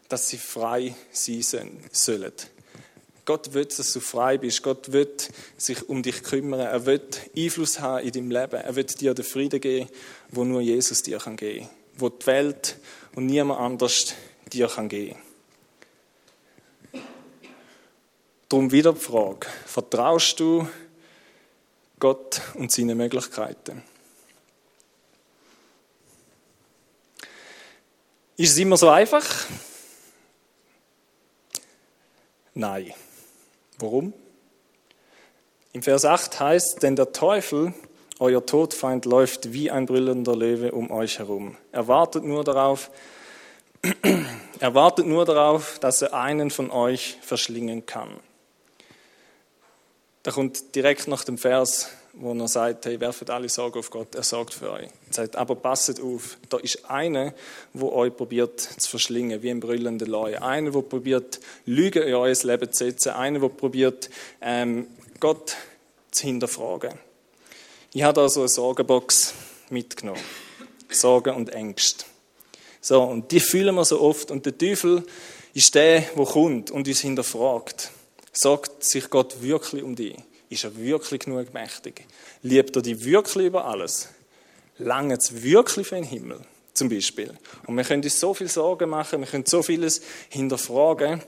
dass 0.09 0.29
sie 0.29 0.37
frei 0.37 0.93
sein 1.11 1.41
sollen. 1.91 2.31
Gott 3.27 3.53
will, 3.53 3.65
dass 3.65 3.91
du 3.91 3.99
frei 3.99 4.37
bist. 4.37 4.63
Gott 4.63 4.93
will 4.93 5.13
sich 5.57 5.89
um 5.89 6.01
dich 6.01 6.23
kümmern. 6.23 6.61
Er 6.61 6.85
will 6.85 7.01
Einfluss 7.35 7.81
haben 7.81 8.05
in 8.05 8.11
deinem 8.13 8.31
Leben. 8.31 8.55
Er 8.55 8.73
will 8.73 8.85
dir 8.85 9.13
den 9.13 9.25
Frieden 9.25 9.59
geben, 9.59 9.89
wo 10.29 10.45
nur 10.45 10.61
Jesus 10.61 11.03
dir 11.03 11.19
geben 11.19 11.35
kann. 11.35 11.69
Wo 11.97 12.07
die 12.07 12.25
Welt 12.25 12.77
und 13.15 13.25
niemand 13.25 13.59
anders 13.59 14.13
dir 14.53 14.67
kann 14.67 14.87
geben 14.87 15.17
Darum 18.47 18.71
wieder 18.71 18.93
die 18.93 18.99
Frage, 19.01 19.45
vertraust 19.65 20.39
du 20.39 20.65
Gott 21.99 22.39
und 22.53 22.71
seine 22.71 22.95
Möglichkeiten? 22.95 23.83
Ist 28.37 28.51
es 28.51 28.57
immer 28.57 28.77
so 28.77 28.87
einfach? 28.87 29.25
Nein. 32.53 32.93
Warum? 33.79 34.13
Im 35.73 35.83
Vers 35.83 36.03
8 36.03 36.39
heißt, 36.39 36.81
denn 36.81 36.95
der 36.95 37.11
Teufel, 37.11 37.73
euer 38.17 38.43
Todfeind, 38.43 39.05
läuft 39.05 39.53
wie 39.53 39.69
ein 39.69 39.85
brüllender 39.85 40.35
Löwe 40.35 40.71
um 40.71 40.89
euch 40.89 41.19
herum. 41.19 41.55
Er 41.71 41.87
wartet 41.87 42.23
nur 42.23 42.43
darauf, 42.43 42.89
er 44.59 44.73
wartet 44.73 45.05
nur 45.05 45.25
darauf, 45.25 45.77
dass 45.77 46.01
er 46.01 46.13
einen 46.15 46.49
von 46.49 46.71
euch 46.71 47.17
verschlingen 47.21 47.85
kann. 47.85 48.19
Da 50.23 50.31
kommt 50.31 50.73
direkt 50.75 51.07
nach 51.07 51.23
dem 51.23 51.37
Vers, 51.37 51.91
wo 52.19 52.33
er 52.33 52.47
sagt, 52.47 52.85
hey, 52.85 52.99
werft 52.99 53.29
alle 53.29 53.49
Sorge 53.49 53.79
auf 53.79 53.89
Gott, 53.89 54.15
er 54.15 54.23
sorgt 54.23 54.53
für 54.53 54.71
euch. 54.71 54.89
Er 55.07 55.13
sagt, 55.13 55.35
aber 55.35 55.55
passet 55.55 56.01
auf, 56.01 56.37
da 56.49 56.57
ist 56.57 56.89
einer, 56.89 57.33
wo 57.73 57.91
euch 57.91 58.15
probiert 58.15 58.59
zu 58.59 58.89
verschlingen, 58.89 59.41
wie 59.43 59.51
ein 59.51 59.59
brüllender 59.59 60.07
Löwe. 60.07 60.41
Einer, 60.41 60.73
wo 60.73 60.81
probiert, 60.81 61.39
Lügen 61.65 62.03
in 62.03 62.13
euer 62.15 62.35
Leben 62.43 62.71
zu 62.71 62.85
setzen. 62.85 63.09
Einer, 63.11 63.41
wo 63.41 63.49
probiert, 63.49 64.09
ähm, 64.41 64.87
Gott 65.19 65.55
zu 66.11 66.25
hinterfragen. 66.25 66.93
Ich 67.93 68.03
habe 68.03 68.13
da 68.13 68.29
so 68.29 68.41
eine 68.41 68.49
Sorgenbox 68.49 69.33
mitgenommen. 69.69 70.21
Sorgen 70.89 71.35
und 71.35 71.49
Ängste. 71.49 72.05
So, 72.81 73.03
und 73.03 73.31
die 73.31 73.39
fühlen 73.39 73.75
wir 73.75 73.85
so 73.85 74.01
oft. 74.01 74.31
Und 74.31 74.45
der 74.45 74.57
Teufel 74.57 75.03
ist 75.53 75.75
der, 75.75 76.01
der 76.01 76.25
kommt 76.25 76.71
und 76.71 76.87
uns 76.87 76.99
hinterfragt. 77.01 77.91
Sagt 78.31 78.83
sich 78.83 79.09
Gott 79.09 79.41
wirklich 79.41 79.83
um 79.83 79.95
dich? 79.95 80.15
Ist 80.49 80.63
er 80.63 80.77
wirklich 80.77 81.21
genug 81.21 81.53
mächtig? 81.53 82.05
Liebt 82.41 82.75
er 82.75 82.81
dich 82.81 83.03
wirklich 83.03 83.47
über 83.47 83.65
alles? 83.65 84.09
Lange 84.77 85.15
es 85.15 85.43
wirklich 85.43 85.87
für 85.87 85.95
den 85.95 86.03
Himmel? 86.03 86.39
Zum 86.73 86.89
Beispiel. 86.89 87.35
Und 87.65 87.75
wir 87.75 87.83
können 87.83 88.03
uns 88.03 88.19
so 88.19 88.33
viel 88.33 88.47
Sorgen 88.47 88.89
machen, 88.89 89.19
wir 89.19 89.27
können 89.27 89.45
so 89.45 89.63
vieles 89.63 90.01
hinterfragen. 90.29 91.21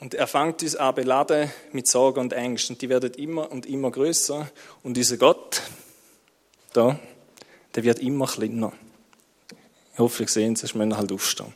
Und 0.00 0.14
er 0.14 0.26
fängt 0.26 0.62
uns 0.64 0.74
an 0.74 0.96
beladen 0.96 1.48
mit 1.70 1.86
Sorgen 1.86 2.18
und 2.18 2.32
Ängsten. 2.32 2.74
Und 2.74 2.82
die 2.82 2.88
werden 2.88 3.14
immer 3.14 3.50
und 3.52 3.66
immer 3.66 3.92
größer. 3.92 4.50
Und 4.82 4.98
unser 4.98 5.16
Gott, 5.16 5.62
da, 6.72 6.98
der 7.76 7.84
wird 7.84 8.00
immer 8.00 8.26
kleiner. 8.26 8.72
Ich 9.92 9.98
hoffe, 10.00 10.24
ihr 10.24 10.28
seht 10.28 10.54
es, 10.54 10.60
sonst 10.60 10.74
müssen 10.74 10.88
wir 10.88 10.96
halt 10.96 11.12
aufstehen. 11.12 11.54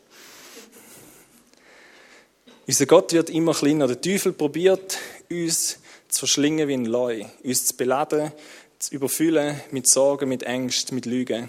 Unser 2.68 2.86
Gott 2.86 3.12
wird 3.12 3.30
immer 3.30 3.54
kleiner. 3.54 3.88
Der 3.88 4.00
Teufel 4.00 4.32
probiert, 4.32 4.98
uns 5.30 5.78
zu 6.08 6.20
verschlingen 6.20 6.68
wie 6.68 6.74
ein 6.74 6.86
Leu, 6.86 7.24
uns 7.44 7.66
zu 7.66 7.76
beladen, 7.76 8.32
zu 8.78 8.94
überfüllen 8.94 9.60
mit 9.70 9.88
Sorgen, 9.88 10.28
mit 10.28 10.42
Ängsten, 10.42 10.94
mit 10.94 11.06
Lügen. 11.06 11.48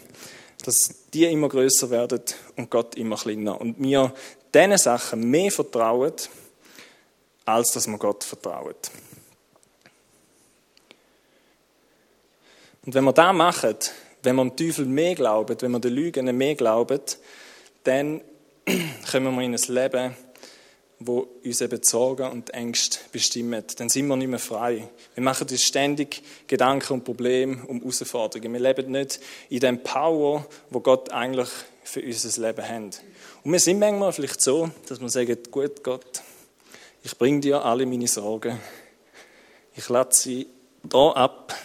Dass 0.64 0.90
die 1.14 1.26
immer 1.26 1.50
größer 1.50 1.90
werden 1.90 2.22
und 2.56 2.70
Gott 2.70 2.96
immer 2.96 3.16
kleiner. 3.16 3.60
Und 3.60 3.76
wir 3.80 4.14
diesen 4.54 4.78
Sachen 4.78 5.30
mehr 5.30 5.52
vertrauen, 5.52 6.14
als 7.46 7.72
dass 7.72 7.88
wir 7.88 7.98
Gott 7.98 8.24
vertrauen. 8.24 8.76
Und 12.86 12.94
wenn 12.94 13.04
wir 13.04 13.14
das 13.14 13.36
machen, 13.36 13.76
wenn 14.24 14.36
wir 14.36 14.46
dem 14.46 14.56
Teufel 14.56 14.86
mehr 14.86 15.16
glauben, 15.16 15.58
wenn 15.60 15.72
wir 15.72 15.80
den 15.80 15.94
Lügen 15.94 16.38
mehr 16.38 16.56
glauben, 16.56 17.02
dann 17.84 18.22
kommen 19.12 19.36
wir 19.36 19.42
in 19.44 19.54
ein 19.54 19.62
Leben, 19.68 20.16
wo 21.00 21.28
uns 21.44 21.62
eben 21.62 21.84
Sorgen 21.84 22.32
und 22.32 22.54
Ängste 22.54 23.00
bestimmen. 23.12 23.64
Dann 23.78 23.90
sind 23.90 24.08
wir 24.08 24.16
nicht 24.16 24.30
mehr 24.30 24.40
frei. 24.40 24.90
Wir 25.14 25.24
machen 25.24 25.48
uns 25.50 25.62
ständig 25.62 26.24
Gedanken 26.48 26.94
und 26.94 27.04
Probleme 27.04 27.64
um 27.68 27.80
Herausforderungen. 27.80 28.54
Wir 28.54 28.60
leben 28.60 28.92
nicht 28.92 29.20
in 29.50 29.60
dem 29.60 29.84
Power, 29.84 30.46
wo 30.70 30.80
Gott 30.80 31.12
eigentlich 31.12 31.50
für 31.84 32.02
unser 32.02 32.42
Leben 32.42 32.68
hat. 32.68 33.02
Und 33.44 33.52
wir 33.52 33.60
sind 33.60 33.80
manchmal 33.80 34.12
vielleicht 34.12 34.42
so, 34.42 34.70
dass 34.88 35.00
wir 35.00 35.10
sagen, 35.10 35.38
gut 35.52 35.84
Gott, 35.84 36.22
ich 37.04 37.18
bringe 37.18 37.42
dir 37.42 37.64
alle 37.64 37.86
meine 37.86 38.08
Sorgen. 38.08 38.60
Ich 39.76 39.88
lasse 39.90 40.22
sie 40.24 40.48
da 40.84 41.12
ab 41.12 41.56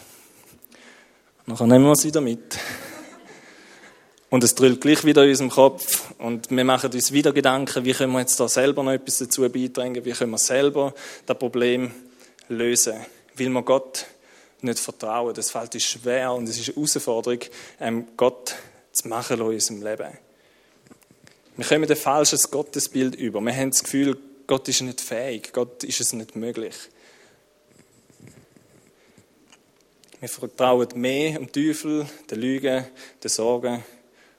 Nachher 1.45 1.67
nehmen 1.67 1.87
wir 1.87 1.93
es 1.93 2.05
wieder 2.05 2.21
mit. 2.21 2.57
Und 4.33 4.43
es 4.43 4.55
drillt 4.55 4.81
gleich 4.81 5.05
wieder 5.05 5.25
in 5.25 5.29
unserem 5.29 5.51
Kopf. 5.51 6.11
Und 6.17 6.51
wir 6.51 6.65
machen 6.65 6.91
uns 6.91 7.13
wieder 7.13 7.35
Gedanken, 7.35 7.85
wie 7.85 7.93
können 7.93 8.15
wir 8.15 8.21
jetzt 8.21 8.41
da 8.41 8.49
selber 8.49 8.83
noch 8.83 8.93
etwas 8.93 9.19
dazu 9.19 9.43
beitragen, 9.43 10.03
wie 10.07 10.13
können 10.13 10.31
wir 10.31 10.39
selber 10.39 10.95
das 11.27 11.37
Problem 11.37 11.93
lösen. 12.49 12.95
Weil 13.37 13.51
wir 13.51 13.63
Gott 13.63 14.07
nicht 14.63 14.79
vertrauen. 14.79 15.35
Das 15.35 15.51
fällt 15.51 15.75
uns 15.75 15.85
schwer 15.85 16.33
und 16.33 16.49
es 16.49 16.59
ist 16.59 16.69
eine 16.69 16.77
Herausforderung, 16.77 17.41
ähm, 17.79 18.07
Gott 18.17 18.55
zu 18.93 19.07
machen 19.09 19.39
in 19.39 19.43
unserem 19.43 19.83
Leben. 19.83 20.17
Wir 21.59 21.67
kommen 21.67 21.91
ein 21.91 21.95
falsches 21.97 22.51
Gottesbild 22.51 23.15
über. 23.17 23.43
Wir 23.43 23.55
haben 23.55 23.69
das 23.69 23.85
Gefühl, 23.85 24.17
Gott 24.47 24.67
ist 24.67 24.81
nicht 24.81 25.03
fähig, 25.03 25.53
Gott 25.53 25.85
ist 25.85 26.01
es 26.01 26.15
nicht 26.15 26.37
möglich. 26.37 26.75
Wir 30.21 30.29
vertrauen 30.31 30.89
mehr 30.95 31.39
dem 31.39 31.53
Teufel, 31.53 32.07
der 32.31 32.39
Lüge, 32.39 32.89
der 33.23 33.29
Sorge 33.29 33.83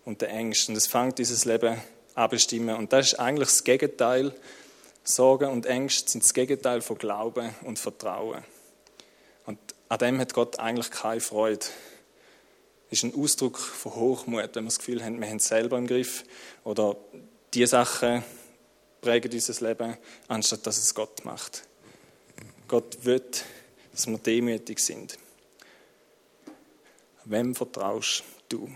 und 0.05 0.21
der 0.21 0.29
Ängste. 0.29 0.71
Und 0.71 0.77
es 0.77 0.87
fängt 0.87 1.19
unser 1.19 1.49
Leben 1.49 1.81
an 2.15 2.29
bestimmen. 2.29 2.75
Und 2.75 2.93
das 2.93 3.13
ist 3.13 3.19
eigentlich 3.19 3.49
das 3.49 3.63
Gegenteil. 3.63 4.33
Sorge 5.03 5.49
und 5.49 5.65
Ängste 5.65 6.11
sind 6.11 6.23
das 6.23 6.33
Gegenteil 6.33 6.81
von 6.81 6.97
Glauben 6.97 7.53
und 7.63 7.79
Vertrauen. 7.79 8.43
Und 9.45 9.59
an 9.89 9.99
dem 9.99 10.19
hat 10.19 10.33
Gott 10.33 10.59
eigentlich 10.59 10.91
keine 10.91 11.19
Freude. 11.19 11.65
Das 12.89 13.03
ist 13.03 13.03
ein 13.03 13.15
Ausdruck 13.19 13.57
von 13.57 13.95
Hochmut, 13.95 14.55
wenn 14.55 14.63
wir 14.63 14.69
das 14.69 14.77
Gefühl 14.77 15.03
haben, 15.03 15.19
wir 15.19 15.27
haben 15.27 15.37
es 15.37 15.47
selber 15.47 15.77
im 15.77 15.87
Griff 15.87 16.23
oder 16.63 16.95
die 17.53 17.65
Sachen 17.65 18.23
prägen 19.01 19.31
unser 19.31 19.67
Leben, 19.67 19.97
anstatt 20.27 20.65
dass 20.65 20.77
es 20.77 20.95
Gott 20.95 21.25
macht. 21.25 21.63
Gott 22.67 23.03
will, 23.03 23.23
dass 23.91 24.07
wir 24.07 24.17
demütig 24.17 24.79
sind. 24.79 25.17
Wem 27.25 27.55
vertraust 27.55 28.23
du? 28.49 28.69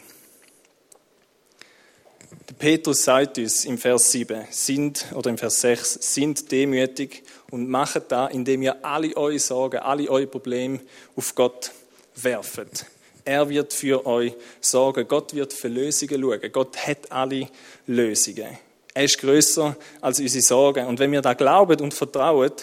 Petrus 2.54 3.04
sagt 3.04 3.38
uns 3.38 3.66
im 3.66 3.78
Vers 3.78 4.12
7, 4.12 4.48
sind, 4.50 5.06
oder 5.14 5.30
im 5.30 5.38
Vers 5.38 5.62
6, 5.62 6.00
sind 6.14 6.52
demütig 6.52 7.24
und 7.52 7.70
macht 7.70 8.04
da, 8.10 8.28
indem 8.28 8.62
ihr 8.62 8.86
alle 8.86 9.16
eure 9.18 9.40
Sorgen, 9.40 9.80
alle 9.80 10.10
eure 10.10 10.28
Probleme 10.28 10.80
auf 11.16 11.36
Gott 11.36 11.72
werft. 12.16 12.86
Er 13.26 13.50
wird 13.50 13.74
für 13.74 14.06
euch 14.06 14.34
sorgen. 14.62 15.06
Gott 15.06 15.34
wird 15.34 15.52
für 15.52 15.68
Lösungen 15.68 16.22
schauen. 16.22 16.52
Gott 16.54 16.88
hat 16.88 17.12
alle 17.12 17.50
Lösungen. 17.86 18.58
Er 18.94 19.04
ist 19.04 19.20
größer 19.20 19.76
als 20.00 20.20
unsere 20.22 20.42
Sorgen. 20.42 20.88
Und 20.88 20.98
wenn 21.00 21.12
wir 21.12 21.22
da 21.22 21.34
glauben 21.34 21.82
und 21.82 21.94
vertrauen, 21.94 22.54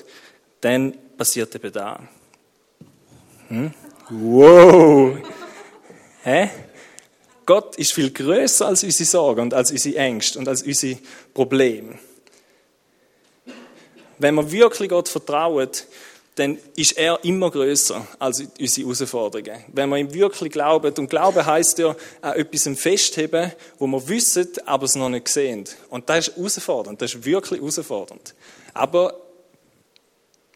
dann 0.62 0.96
passiert 1.18 1.54
eben 1.54 1.70
da. 1.70 2.00
Hm? 3.48 3.74
Wow! 4.08 5.18
Hä? 6.22 6.50
Gott 7.46 7.76
ist 7.76 7.92
viel 7.92 8.10
größer 8.10 8.66
als 8.66 8.82
unsere 8.82 9.08
Sorgen 9.08 9.40
und 9.42 9.54
als 9.54 9.70
unsere 9.70 9.96
Ängste 9.96 10.38
und 10.38 10.48
als 10.48 10.62
unsere 10.62 10.98
Probleme. 11.32 11.98
Wenn 14.18 14.34
wir 14.34 14.50
wirklich 14.50 14.88
Gott 14.88 15.08
vertrauen, 15.08 15.68
dann 16.36 16.58
ist 16.74 16.92
er 16.92 17.22
immer 17.22 17.50
größer 17.50 18.06
als 18.18 18.42
unsere 18.58 18.88
Herausforderungen. 18.88 19.64
Wenn 19.72 19.88
wir 19.88 19.98
ihm 19.98 20.12
wirklich 20.12 20.52
glauben, 20.52 20.92
und 20.94 21.08
Glauben 21.08 21.44
heißt 21.44 21.78
ja 21.78 21.94
an 22.22 22.34
etwas 22.34 22.68
festheben, 22.78 23.52
wo 23.78 23.86
wir 23.86 24.08
wissen, 24.08 24.48
aber 24.66 24.84
es 24.84 24.96
noch 24.96 25.08
nicht 25.08 25.28
sehen. 25.28 25.64
Und 25.90 26.08
das 26.08 26.28
ist 26.28 26.36
herausfordernd, 26.36 27.00
das 27.00 27.14
ist 27.14 27.24
wirklich 27.24 27.60
herausfordernd. 27.60 28.34
Aber 28.72 29.23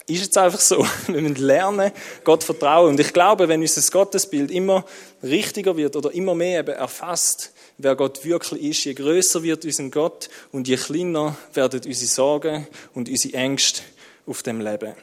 ist 0.09 0.23
jetzt 0.23 0.38
einfach 0.38 0.61
so. 0.61 0.87
Wir 1.07 1.21
müssen 1.21 1.37
lernen, 1.37 1.92
Gott 2.25 2.44
vertrauen. 2.44 2.90
Und 2.90 3.01
ich 3.01 3.12
glaube, 3.12 3.49
wenn 3.49 3.61
unser 3.61 3.90
Gottesbild 3.90 4.51
immer 4.51 4.85
richtiger 5.23 5.77
wird 5.77 5.97
oder 5.97 6.12
immer 6.12 6.35
mehr 6.35 6.61
eben 6.61 6.75
erfasst, 6.75 7.53
wer 7.77 7.94
Gott 7.94 8.25
wirklich 8.25 8.62
ist, 8.62 8.85
je 8.85 8.94
größer 8.94 9.42
wird 9.42 9.64
unser 9.64 9.88
Gott 9.90 10.29
und 10.53 10.66
je 10.66 10.77
kleiner 10.77 11.37
werden 11.55 11.81
unsere 11.85 12.11
Sorgen 12.11 12.66
und 12.94 13.09
unsere 13.09 13.35
Ängste 13.35 13.83
auf 14.27 14.42
dem 14.42 14.61
Leben. 14.61 14.94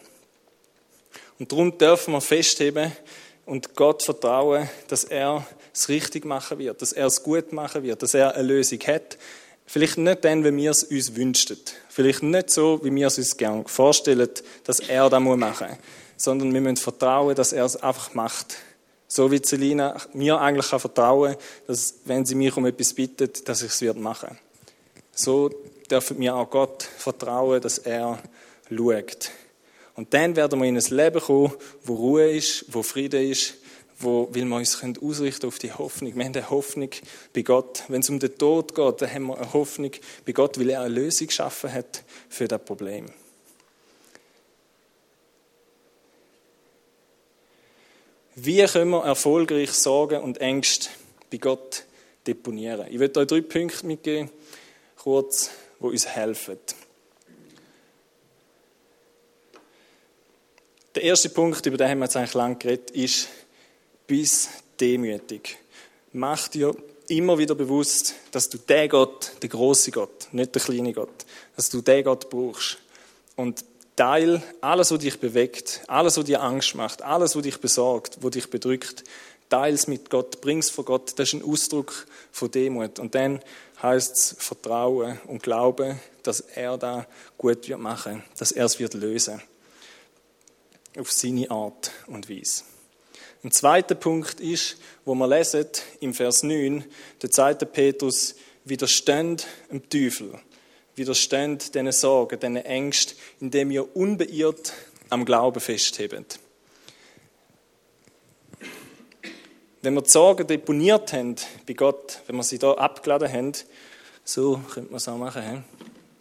Und 1.39 1.51
darum 1.51 1.77
dürfen 1.77 2.13
wir 2.13 2.21
festheben 2.21 2.91
und 3.45 3.75
Gott 3.75 4.03
vertrauen, 4.03 4.69
dass 4.87 5.03
er 5.03 5.45
es 5.73 5.89
richtig 5.89 6.25
machen 6.25 6.59
wird, 6.59 6.81
dass 6.81 6.93
er 6.93 7.07
es 7.07 7.21
gut 7.21 7.51
machen 7.51 7.83
wird, 7.83 8.01
dass 8.01 8.13
er 8.13 8.35
eine 8.35 8.47
Lösung 8.47 8.79
hat, 8.87 9.17
Vielleicht 9.65 9.97
nicht 9.97 10.23
dann, 10.23 10.43
wie 10.43 10.55
wir 10.55 10.71
es 10.71 10.83
uns 10.83 11.15
wünschen. 11.15 11.57
Vielleicht 11.89 12.23
nicht 12.23 12.49
so, 12.49 12.79
wie 12.83 12.93
wir 12.93 13.07
es 13.07 13.17
uns 13.17 13.35
gerne 13.35 13.63
vorstellen, 13.65 14.29
dass 14.63 14.79
er 14.79 15.09
das 15.09 15.19
machen 15.19 15.67
muss. 15.69 15.77
Sondern 16.17 16.53
wir 16.53 16.61
müssen 16.61 16.77
vertrauen, 16.77 17.35
dass 17.35 17.51
er 17.51 17.65
es 17.65 17.75
einfach 17.75 18.13
macht. 18.13 18.55
So 19.07 19.31
wie 19.31 19.41
Selina 19.43 19.97
mir 20.13 20.39
eigentlich 20.39 20.69
kann 20.69 20.79
vertrauen 20.79 21.35
dass, 21.67 21.95
wenn 22.05 22.25
sie 22.25 22.35
mich 22.35 22.55
um 22.55 22.65
etwas 22.65 22.93
bittet, 22.93 23.47
dass 23.47 23.61
ich 23.61 23.81
es 23.81 23.95
machen. 23.95 24.37
So 25.13 25.49
dürfen 25.89 26.19
wir 26.19 26.35
auch 26.35 26.49
Gott 26.49 26.83
vertrauen, 26.83 27.61
dass 27.61 27.77
er 27.77 28.19
schaut. 28.69 29.31
Und 29.95 30.13
dann 30.13 30.35
werden 30.35 30.59
wir 30.59 30.67
in 30.67 30.77
ein 30.77 30.83
Leben 30.89 31.21
kommen, 31.21 31.53
wo 31.83 31.95
Ruhe 31.95 32.31
ist, 32.31 32.65
wo 32.67 32.83
Friede 32.83 33.23
ist, 33.23 33.55
wo, 34.05 34.29
weil 34.31 34.45
wir 34.45 34.55
uns 34.55 34.81
ausrichten 35.01 35.47
auf 35.47 35.59
die 35.59 35.73
Hoffnung. 35.73 36.15
Wir 36.15 36.23
haben 36.23 36.33
eine 36.33 36.49
Hoffnung 36.49 36.89
bei 37.33 37.41
Gott. 37.41 37.83
Wenn 37.89 38.01
es 38.01 38.09
um 38.09 38.19
den 38.19 38.37
Tod 38.37 38.73
geht, 38.73 39.01
dann 39.01 39.13
haben 39.13 39.25
wir 39.25 39.37
eine 39.37 39.53
Hoffnung 39.53 39.91
bei 40.25 40.31
Gott, 40.31 40.57
weil 40.57 40.69
er 40.69 40.81
eine 40.81 40.93
Lösung 40.93 41.27
geschaffen 41.27 41.73
hat 41.73 42.03
für 42.29 42.47
das 42.47 42.63
Problem. 42.63 43.07
Wie 48.35 48.63
können 48.65 48.91
wir 48.91 49.03
erfolgreich 49.03 49.71
Sorgen 49.71 50.21
und 50.21 50.39
Ängste 50.39 50.89
bei 51.31 51.37
Gott 51.37 51.85
deponieren? 52.27 52.85
Ich 52.89 52.99
werde 52.99 53.21
euch 53.21 53.27
drei 53.27 53.41
Punkte 53.41 53.85
mitgeben, 53.85 54.29
kurz, 54.97 55.51
wo 55.79 55.87
uns 55.87 56.05
helfen. 56.05 56.57
Der 60.95 61.03
erste 61.03 61.29
Punkt, 61.29 61.65
über 61.65 61.77
den 61.77 61.89
haben 61.89 61.99
wir 61.99 62.05
jetzt 62.05 62.15
eigentlich 62.15 62.33
lange 62.33 62.55
geredet, 62.55 62.91
ist, 62.91 63.27
bis 64.07 64.49
demütig. 64.79 65.57
Mach 66.13 66.47
dir 66.47 66.75
immer 67.07 67.37
wieder 67.37 67.55
bewusst, 67.55 68.15
dass 68.31 68.49
du 68.49 68.57
den 68.57 68.89
Gott, 68.89 69.31
den 69.41 69.49
großen 69.49 69.93
Gott, 69.93 70.27
nicht 70.31 70.55
den 70.55 70.61
kleinen 70.61 70.93
Gott, 70.93 71.25
dass 71.55 71.69
du 71.69 71.81
den 71.81 72.03
Gott 72.03 72.29
brauchst. 72.29 72.77
Und 73.35 73.63
teil 73.95 74.41
alles, 74.61 74.91
was 74.91 74.99
dich 74.99 75.19
bewegt, 75.19 75.81
alles, 75.87 76.17
was 76.17 76.25
dir 76.25 76.41
Angst 76.41 76.75
macht, 76.75 77.01
alles, 77.01 77.35
was 77.35 77.43
dich 77.43 77.59
besorgt, 77.59 78.17
was 78.21 78.31
dich 78.31 78.49
bedrückt, 78.49 79.03
teils 79.49 79.87
mit 79.87 80.09
Gott, 80.09 80.41
bring's 80.41 80.69
vor 80.69 80.85
Gott. 80.85 81.17
Das 81.17 81.29
ist 81.29 81.33
ein 81.33 81.43
Ausdruck 81.43 82.07
von 82.31 82.51
Demut. 82.51 82.99
Und 82.99 83.15
dann 83.15 83.41
heißt 83.81 84.15
es 84.15 84.35
Vertrauen 84.39 85.19
und 85.27 85.43
Glauben, 85.43 85.99
dass 86.23 86.39
er 86.39 86.77
da 86.77 87.05
gut 87.37 87.67
wird 87.67 87.79
machen, 87.79 88.23
dass 88.37 88.51
er 88.51 88.65
es 88.65 88.79
wird 88.79 88.93
lösen. 88.93 89.41
Auf 90.97 91.11
seine 91.11 91.51
Art 91.51 91.91
und 92.07 92.29
Weise. 92.29 92.63
Ein 93.45 93.51
zweiter 93.51 93.93
Punkt 93.93 94.39
ist, 94.39 94.77
wo 95.05 95.13
wir 95.13 95.27
lesen 95.27 95.67
im 95.99 96.15
Vers 96.15 96.41
9, 96.41 96.83
der 97.21 97.29
zweite 97.29 97.67
Petrus, 97.67 98.33
widersteht 98.63 99.45
dem 99.71 99.87
Teufel, 99.87 100.33
widersteht 100.95 101.75
diesen 101.75 101.91
Sorgen, 101.91 102.39
diesen 102.39 102.55
Ängsten, 102.55 103.15
indem 103.39 103.69
ihr 103.69 103.95
unbeirrt 103.95 104.73
am 105.11 105.25
Glauben 105.25 105.59
festhebt. 105.59 106.39
Wenn 109.83 109.93
wir 109.93 110.01
die 110.01 110.09
Sorgen 110.09 110.47
deponiert 110.47 111.13
haben 111.13 111.35
bei 111.67 111.73
Gott, 111.73 112.21
wenn 112.25 112.37
wir 112.37 112.43
sie 112.43 112.57
da 112.57 112.71
abgeladen 112.71 113.31
haben, 113.31 113.51
so 114.23 114.59
könnte 114.73 114.89
man 114.89 114.97
es 114.97 115.07
auch 115.07 115.19
machen, 115.19 115.63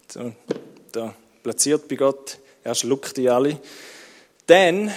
so, 0.09 0.31
da 0.91 1.15
platziert 1.41 1.87
bei 1.87 1.95
Gott, 1.95 2.37
er 2.63 2.75
schluckt 2.75 3.17
die 3.17 3.31
alle, 3.31 3.59
dann 4.45 4.91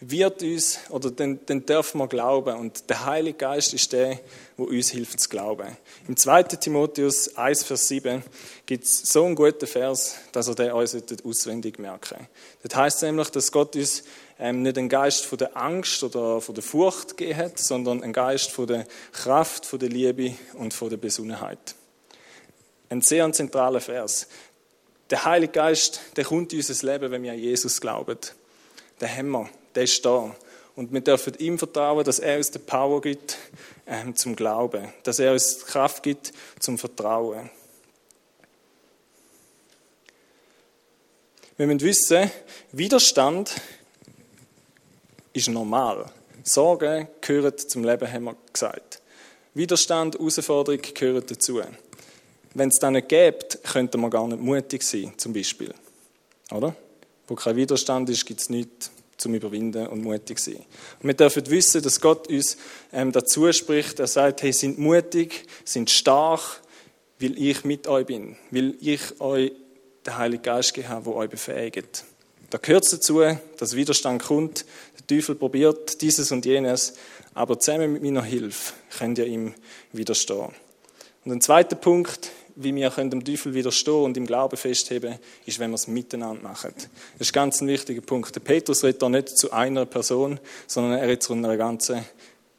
wird 0.00 0.42
uns, 0.42 0.80
oder 0.90 1.10
dann, 1.10 1.40
dann 1.46 1.64
dürfen 1.64 1.98
wir 1.98 2.06
glauben. 2.06 2.56
Und 2.56 2.90
der 2.90 3.06
Heilige 3.06 3.38
Geist 3.38 3.72
ist 3.72 3.92
der, 3.92 4.18
der 4.58 4.66
uns 4.66 4.90
hilft 4.90 5.20
zu 5.20 5.28
glauben. 5.28 5.76
Im 6.06 6.16
2. 6.16 6.42
Timotheus 6.44 7.36
1, 7.36 7.64
Vers 7.64 7.88
7 7.88 8.22
gibt 8.66 8.84
es 8.84 8.98
so 9.10 9.24
einen 9.24 9.34
guten 9.34 9.66
Vers, 9.66 10.16
dass 10.32 10.48
er 10.48 10.54
den 10.54 10.72
uns 10.72 10.94
auswendig 11.24 11.78
merken 11.78 12.28
Das 12.62 12.76
heißt 12.76 13.02
nämlich, 13.02 13.30
dass 13.30 13.50
Gott 13.50 13.74
uns 13.74 14.04
ähm, 14.38 14.62
nicht 14.62 14.76
einen 14.76 14.90
Geist 14.90 15.24
von 15.24 15.38
der 15.38 15.56
Angst 15.56 16.02
oder 16.04 16.42
von 16.42 16.54
der 16.54 16.62
Furcht 16.62 17.16
gegeben 17.16 17.38
hat, 17.38 17.58
sondern 17.58 18.02
einen 18.02 18.12
Geist 18.12 18.50
von 18.50 18.66
der 18.66 18.86
Kraft, 19.12 19.64
von 19.64 19.78
der 19.78 19.88
Liebe 19.88 20.34
und 20.54 20.74
von 20.74 20.90
der 20.90 20.98
Besonnenheit. 20.98 21.74
Ein 22.90 23.00
sehr 23.00 23.32
zentraler 23.32 23.80
Vers. 23.80 24.28
Der 25.08 25.24
Heilige 25.24 25.52
Geist, 25.52 26.00
der 26.16 26.24
kommt 26.24 26.52
in 26.52 26.58
unser 26.58 26.86
Leben, 26.86 27.10
wenn 27.10 27.22
wir 27.22 27.32
an 27.32 27.38
Jesus 27.38 27.80
glauben. 27.80 28.18
Den 29.00 29.16
haben 29.16 29.30
wir 29.30 29.48
der 29.76 29.84
ist 29.84 30.04
da. 30.04 30.34
Und 30.74 30.92
wir 30.92 31.00
dürfen 31.00 31.34
ihm 31.38 31.58
vertrauen, 31.58 32.04
dass 32.04 32.18
er 32.18 32.36
uns 32.36 32.50
die 32.50 32.58
Power 32.58 33.00
gibt 33.00 33.38
ähm, 33.86 34.14
zum 34.16 34.36
Glauben, 34.36 34.92
dass 35.04 35.18
er 35.18 35.32
uns 35.32 35.58
die 35.58 35.64
Kraft 35.64 36.02
gibt 36.02 36.32
zum 36.58 36.76
Vertrauen. 36.76 37.50
Wir 41.56 41.66
müssen 41.66 41.80
wissen, 41.80 42.30
Widerstand 42.72 43.54
ist 45.32 45.48
normal. 45.48 46.10
Sorgen 46.44 47.08
gehören 47.22 47.56
zum 47.56 47.82
Leben, 47.82 48.12
haben 48.12 48.24
wir 48.24 48.36
gesagt. 48.52 49.00
Widerstand, 49.54 50.18
Herausforderung 50.18 50.82
gehören 50.82 51.24
dazu. 51.26 51.62
Wenn 52.52 52.68
es 52.68 52.78
das 52.78 52.90
nicht 52.90 53.08
gibt, 53.08 53.64
könnte 53.64 53.96
man 53.96 54.10
gar 54.10 54.28
nicht 54.28 54.40
mutig 54.40 54.82
sein, 54.82 55.14
zum 55.16 55.32
Beispiel. 55.32 55.72
Oder? 56.52 56.76
Wo 57.26 57.34
kein 57.34 57.56
Widerstand 57.56 58.10
ist, 58.10 58.26
gibt 58.26 58.40
es 58.40 58.50
nichts 58.50 58.90
zum 59.16 59.34
Überwinden 59.34 59.86
und 59.86 60.02
mutig 60.02 60.38
sein. 60.38 60.64
Und 61.00 61.08
wir 61.08 61.14
dürfen 61.14 61.48
wissen, 61.48 61.82
dass 61.82 62.00
Gott 62.00 62.28
uns 62.28 62.56
ähm, 62.92 63.12
dazu 63.12 63.50
spricht. 63.52 63.98
Er 63.98 64.06
sagt, 64.06 64.42
hey, 64.42 64.52
sind 64.52 64.78
mutig, 64.78 65.46
sind 65.64 65.90
stark, 65.90 66.60
weil 67.18 67.38
ich 67.40 67.64
mit 67.64 67.86
euch 67.86 68.06
bin, 68.06 68.36
weil 68.50 68.74
ich 68.80 69.20
euch 69.20 69.52
den 70.04 70.18
Heiligen 70.18 70.42
Geist 70.42 70.74
gegeben 70.74 70.92
habe, 70.92 71.04
der 71.04 71.14
euch 71.14 71.30
befähigt. 71.30 72.04
Da 72.50 72.58
gehört 72.58 72.84
es 72.84 72.90
dazu, 72.90 73.22
dass 73.58 73.74
Widerstand 73.74 74.22
kommt. 74.22 74.64
Der 74.98 75.06
Teufel 75.06 75.34
probiert 75.34 76.00
dieses 76.00 76.30
und 76.30 76.46
jenes, 76.46 76.94
aber 77.34 77.58
zusammen 77.58 77.92
mit 77.92 78.02
meiner 78.02 78.22
Hilfe 78.22 78.74
könnt 78.96 79.18
ihr 79.18 79.26
ihm 79.26 79.54
widerstehen. 79.92 80.52
Und 81.24 81.32
ein 81.32 81.40
zweiter 81.40 81.74
Punkt, 81.74 82.30
wie 82.56 82.74
wir 82.74 82.90
dem 82.90 83.24
Teufel 83.24 83.54
widerstehen 83.54 84.02
und 84.02 84.16
im 84.16 84.26
Glauben 84.26 84.56
festheben, 84.56 85.16
ist, 85.44 85.58
wenn 85.58 85.70
wir 85.70 85.76
es 85.76 85.86
miteinander 85.86 86.42
machen. 86.42 86.72
Das 87.18 87.28
ist 87.28 87.32
ganz 87.32 87.60
ein 87.60 87.68
wichtiger 87.68 88.00
Punkt. 88.00 88.34
Der 88.34 88.40
Petrus 88.40 88.82
redet 88.82 89.02
da 89.02 89.08
nicht 89.08 89.36
zu 89.36 89.52
einer 89.52 89.86
Person, 89.86 90.40
sondern 90.66 90.98
er 90.98 91.06
redet 91.06 91.22
zu 91.22 91.34
einer 91.34 91.56
ganzen 91.56 92.04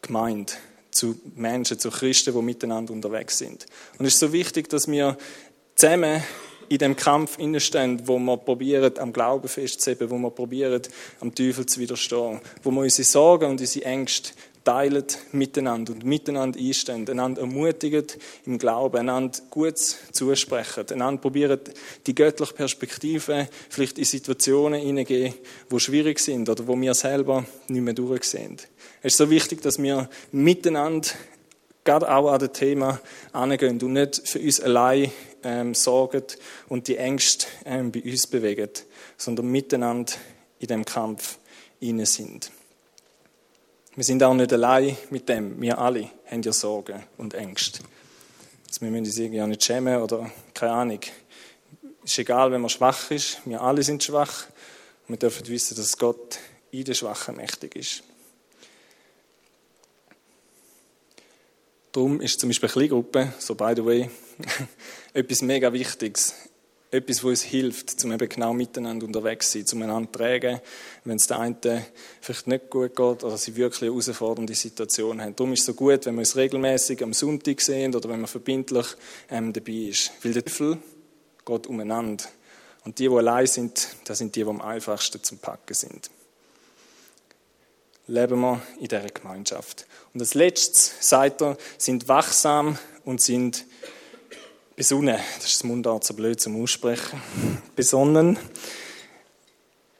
Gemeinde, 0.01 0.53
zu 0.91 1.19
Menschen, 1.35 1.79
zu 1.79 1.89
Christen, 1.89 2.33
die 2.33 2.41
miteinander 2.41 2.93
unterwegs 2.93 3.39
sind. 3.39 3.65
Und 3.97 4.05
es 4.05 4.13
ist 4.13 4.19
so 4.19 4.31
wichtig, 4.31 4.69
dass 4.69 4.87
wir 4.87 5.17
zusammen 5.75 6.23
in 6.69 6.77
dem 6.77 6.95
Kampf 6.95 7.39
innestehen, 7.39 8.01
wo 8.07 8.19
wir 8.19 8.37
probieren, 8.37 8.97
am 8.99 9.13
Glauben 9.13 9.47
festzuheben, 9.47 10.09
wo 10.09 10.17
wir 10.17 10.31
probieren, 10.31 10.81
am 11.19 11.33
Teufel 11.33 11.65
zu 11.65 11.79
widerstehen, 11.79 12.41
wo 12.63 12.71
wir 12.71 12.81
unsere 12.81 13.05
Sorgen 13.05 13.49
und 13.49 13.61
unsere 13.61 13.85
Ängste 13.85 14.31
teilen 14.67 15.05
miteinander 15.31 15.93
und 15.93 16.03
miteinander 16.03 16.59
einstehen, 16.59 17.09
einander 17.09 17.39
ermutigen 17.39 18.05
im 18.45 18.57
Glauben, 18.57 18.97
einander 18.97 19.39
gut 19.49 19.77
zusprechen, 19.77 20.85
einander 20.91 21.21
probieren, 21.21 21.61
die 22.05 22.13
göttliche 22.13 22.53
Perspektive 22.53 23.47
vielleicht 23.69 23.97
in 23.97 24.03
Situationen 24.03 24.81
hineingehen, 24.81 25.33
die 25.71 25.79
schwierig 25.79 26.19
sind 26.19 26.49
oder 26.49 26.67
wo 26.67 26.77
wir 26.81 26.93
selber 26.95 27.45
nicht 27.69 27.81
mehr 27.81 27.93
durchsehen. 27.93 28.57
Es 29.01 29.13
ist 29.13 29.19
so 29.19 29.29
wichtig, 29.29 29.61
dass 29.61 29.81
wir 29.81 30.09
miteinander 30.33 31.07
gerade 31.85 32.13
auch 32.13 32.29
an 32.29 32.39
das 32.39 32.51
Thema 32.51 32.99
angehen 33.31 33.81
und 33.81 33.93
nicht 33.93 34.27
für 34.27 34.39
uns 34.39 34.59
allein 34.59 35.09
ähm, 35.43 35.75
sorgen 35.75 36.23
und 36.67 36.89
die 36.89 36.97
Ängste 36.97 37.47
ähm, 37.63 37.93
bei 37.93 38.03
uns 38.03 38.27
bewegen, 38.27 38.69
sondern 39.15 39.47
miteinander 39.47 40.11
in 40.59 40.67
dem 40.67 40.83
Kampf 40.83 41.37
inne 41.79 42.05
sind. 42.05 42.51
Wir 43.97 44.03
sind 44.03 44.21
auch 44.21 44.35
nicht 44.35 44.53
allein 44.53 44.95
mit 45.09 45.27
dem. 45.27 45.59
Wir 45.59 45.79
alle 45.79 46.11
haben 46.27 46.43
ja 46.43 46.53
Sorgen 46.53 47.03
und 47.17 47.33
Ängste. 47.33 47.79
Also 48.67 48.81
wir 48.81 48.91
müssen 48.91 49.05
uns 49.05 49.17
irgendwie 49.17 49.41
auch 49.41 49.47
nicht 49.47 49.63
schämen 49.63 49.99
oder 49.99 50.29
keine 50.53 50.73
Ahnung. 50.73 50.99
Es 52.03 52.11
ist 52.11 52.19
egal, 52.19 52.51
wenn 52.51 52.61
man 52.61 52.69
schwach 52.69 53.09
ist. 53.09 53.39
Wir 53.45 53.59
alle 53.59 53.81
sind 53.81 54.03
schwach. 54.03 54.45
Und 55.07 55.15
wir 55.15 55.17
dürfen 55.17 55.47
wissen, 55.47 55.75
dass 55.75 55.97
Gott 55.97 56.37
in 56.69 56.83
den 56.83 56.93
Schwachen 56.93 57.37
mächtig 57.37 57.75
ist. 57.75 58.03
Darum 61.91 62.21
ist 62.21 62.39
zum 62.39 62.49
Beispiel 62.49 62.69
Kleingruppe, 62.69 63.33
so 63.39 63.55
by 63.55 63.73
the 63.75 63.83
way, 63.83 64.11
etwas 65.13 65.41
mega 65.41 65.73
Wichtiges. 65.73 66.35
Etwas, 66.89 67.17
was 67.17 67.29
uns 67.29 67.41
hilft, 67.43 68.03
um 68.05 68.13
eben 68.13 68.29
genau 68.29 68.53
miteinander 68.53 69.05
unterwegs 69.05 69.51
zu 69.51 69.59
sein, 69.59 69.67
um 69.73 69.81
einander 69.83 70.11
zu 70.11 70.19
tragen, 70.19 70.61
wenn 71.03 71.17
es 71.17 71.27
der 71.27 71.39
einen 71.39 71.57
vielleicht 72.21 72.47
nicht 72.47 72.69
gut 72.69 72.95
geht 72.95 73.23
oder 73.23 73.37
sie 73.37 73.55
wirklich 73.55 73.81
eine 73.81 73.91
herausfordernde 73.91 74.55
Situation 74.55 75.21
haben. 75.21 75.35
Darum 75.35 75.53
ist 75.53 75.61
es 75.61 75.65
so 75.65 75.73
gut, 75.73 76.05
wenn 76.05 76.15
wir 76.15 76.19
uns 76.19 76.35
regelmäßig 76.35 77.03
am 77.03 77.13
Sonntag 77.13 77.59
sehen 77.59 77.93
oder 77.93 78.07
wenn 78.09 78.21
man 78.21 78.27
verbindlich 78.27 78.87
ähm, 79.29 79.51
dabei 79.51 79.73
ist. 79.73 80.11
Weil 80.23 80.33
der 80.33 80.45
Teufel 80.45 80.77
geht 81.45 81.67
umeinander. 81.67 82.23
Und 82.85 82.99
die, 82.99 83.09
die 83.09 83.15
allein 83.15 83.47
sind, 83.47 83.89
das 84.05 84.19
sind 84.19 84.35
die, 84.35 84.43
die 84.43 84.49
am 84.49 84.61
einfachsten 84.61 85.21
zum 85.21 85.39
Packen 85.39 85.73
sind 85.73 86.09
leben 88.07 88.39
wir 88.39 88.61
in 88.79 88.87
dieser 88.87 89.09
Gemeinschaft. 89.09 89.85
Und 90.13 90.21
als 90.21 90.33
letztes 90.33 90.93
sagt 91.01 91.41
er, 91.41 91.57
sind 91.77 92.07
wachsam 92.07 92.77
und 93.05 93.21
sind 93.21 93.65
besonnen. 94.77 95.17
Das 95.37 95.45
ist 95.47 95.55
das 95.55 95.63
Mundart 95.63 96.03
so 96.03 96.13
blöd 96.13 96.39
zum 96.39 96.61
Aussprechen. 96.61 97.19
Besonnen. 97.75 98.37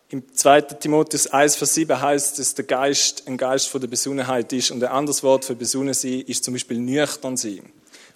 Im 0.09 0.31
2. 0.31 0.61
Timotheus 0.61 1.27
1, 1.27 1.55
Vers 1.55 1.73
7 1.73 1.99
heißt, 1.99 2.37
dass 2.37 2.53
der 2.53 2.63
Geist 2.63 3.27
ein 3.27 3.37
Geist 3.37 3.69
von 3.69 3.81
der 3.81 3.87
Besonnenheit 3.87 4.53
ist. 4.53 4.69
Und 4.69 4.83
ein 4.83 4.91
anderes 4.91 5.23
Wort 5.23 5.45
für 5.45 5.55
besonnen 5.55 5.95
sein 5.95 6.21
ist 6.21 6.43
zum 6.43 6.53
Beispiel 6.53 6.77
nüchtern 6.77 7.37
sein. 7.37 7.61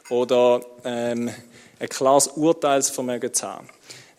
Oder 0.10 0.62
ähm, 0.84 1.32
ein 1.80 1.90
klares 1.90 2.28
Urteilsvermögen 2.28 3.34
zu 3.34 3.48
haben. 3.48 3.68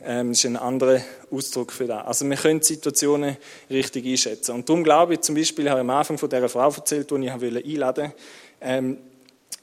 Ähm, 0.03 0.31
das 0.31 0.39
ist 0.39 0.47
ein 0.47 0.57
anderer 0.57 1.01
Ausdruck 1.31 1.71
für 1.71 1.87
das. 1.87 2.05
Also 2.05 2.29
wir 2.29 2.37
können 2.37 2.61
Situationen 2.61 3.37
richtig 3.71 4.05
einschätzen. 4.05 4.57
Und 4.57 4.69
darum 4.69 4.83
glaube 4.83 5.15
ich, 5.15 5.21
zum 5.21 5.37
Beispiel, 5.37 5.67
ich 5.67 5.71
habe 5.71 5.83
am 5.83 5.91
Anfang 5.91 6.19
von 6.19 6.29
dieser 6.29 6.49
Frau 6.49 6.71
erzählt, 6.71 7.09
die 7.09 7.25
ich 7.25 7.31
einladen 7.31 7.63
wollte, 7.63 8.13
ähm, 8.61 8.99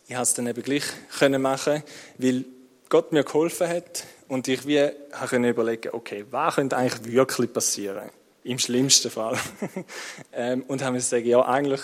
ich 0.07 0.15
habe 0.15 0.23
es 0.23 0.33
dann 0.33 0.47
eben 0.47 0.63
gleich 0.63 0.85
können 1.19 1.41
machen, 1.41 1.83
weil 2.17 2.45
Gott 2.89 3.11
mir 3.11 3.23
geholfen 3.23 3.67
hat 3.67 4.05
und 4.27 4.47
ich 4.47 4.65
wie 4.65 4.89
habe 5.13 5.47
überlegen, 5.47 5.89
okay, 5.91 6.25
was 6.31 6.55
könnte 6.55 6.75
eigentlich 6.75 7.13
wirklich 7.13 7.53
passieren? 7.53 8.09
Im 8.43 8.57
schlimmsten 8.57 9.11
Fall. 9.11 9.37
ähm, 10.33 10.63
und 10.67 10.83
haben 10.83 10.93
mir 10.93 10.99
gesagt, 10.99 11.25
ja, 11.25 11.45
eigentlich, 11.45 11.81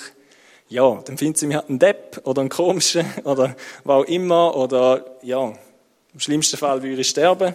ja, 0.68 1.00
dann 1.06 1.18
findet 1.20 1.38
sie 1.38 1.46
mich 1.46 1.58
halt 1.58 1.70
einen 1.70 1.78
Depp 1.78 2.22
oder 2.24 2.42
einen 2.42 2.50
komischen 2.50 3.06
oder 3.24 3.56
was 3.84 3.96
auch 3.96 4.06
immer 4.06 4.56
oder 4.56 5.18
ja, 5.22 5.54
im 6.14 6.20
schlimmsten 6.20 6.58
Fall 6.58 6.82
würde 6.82 7.02
ich 7.02 7.10
sterben. 7.10 7.54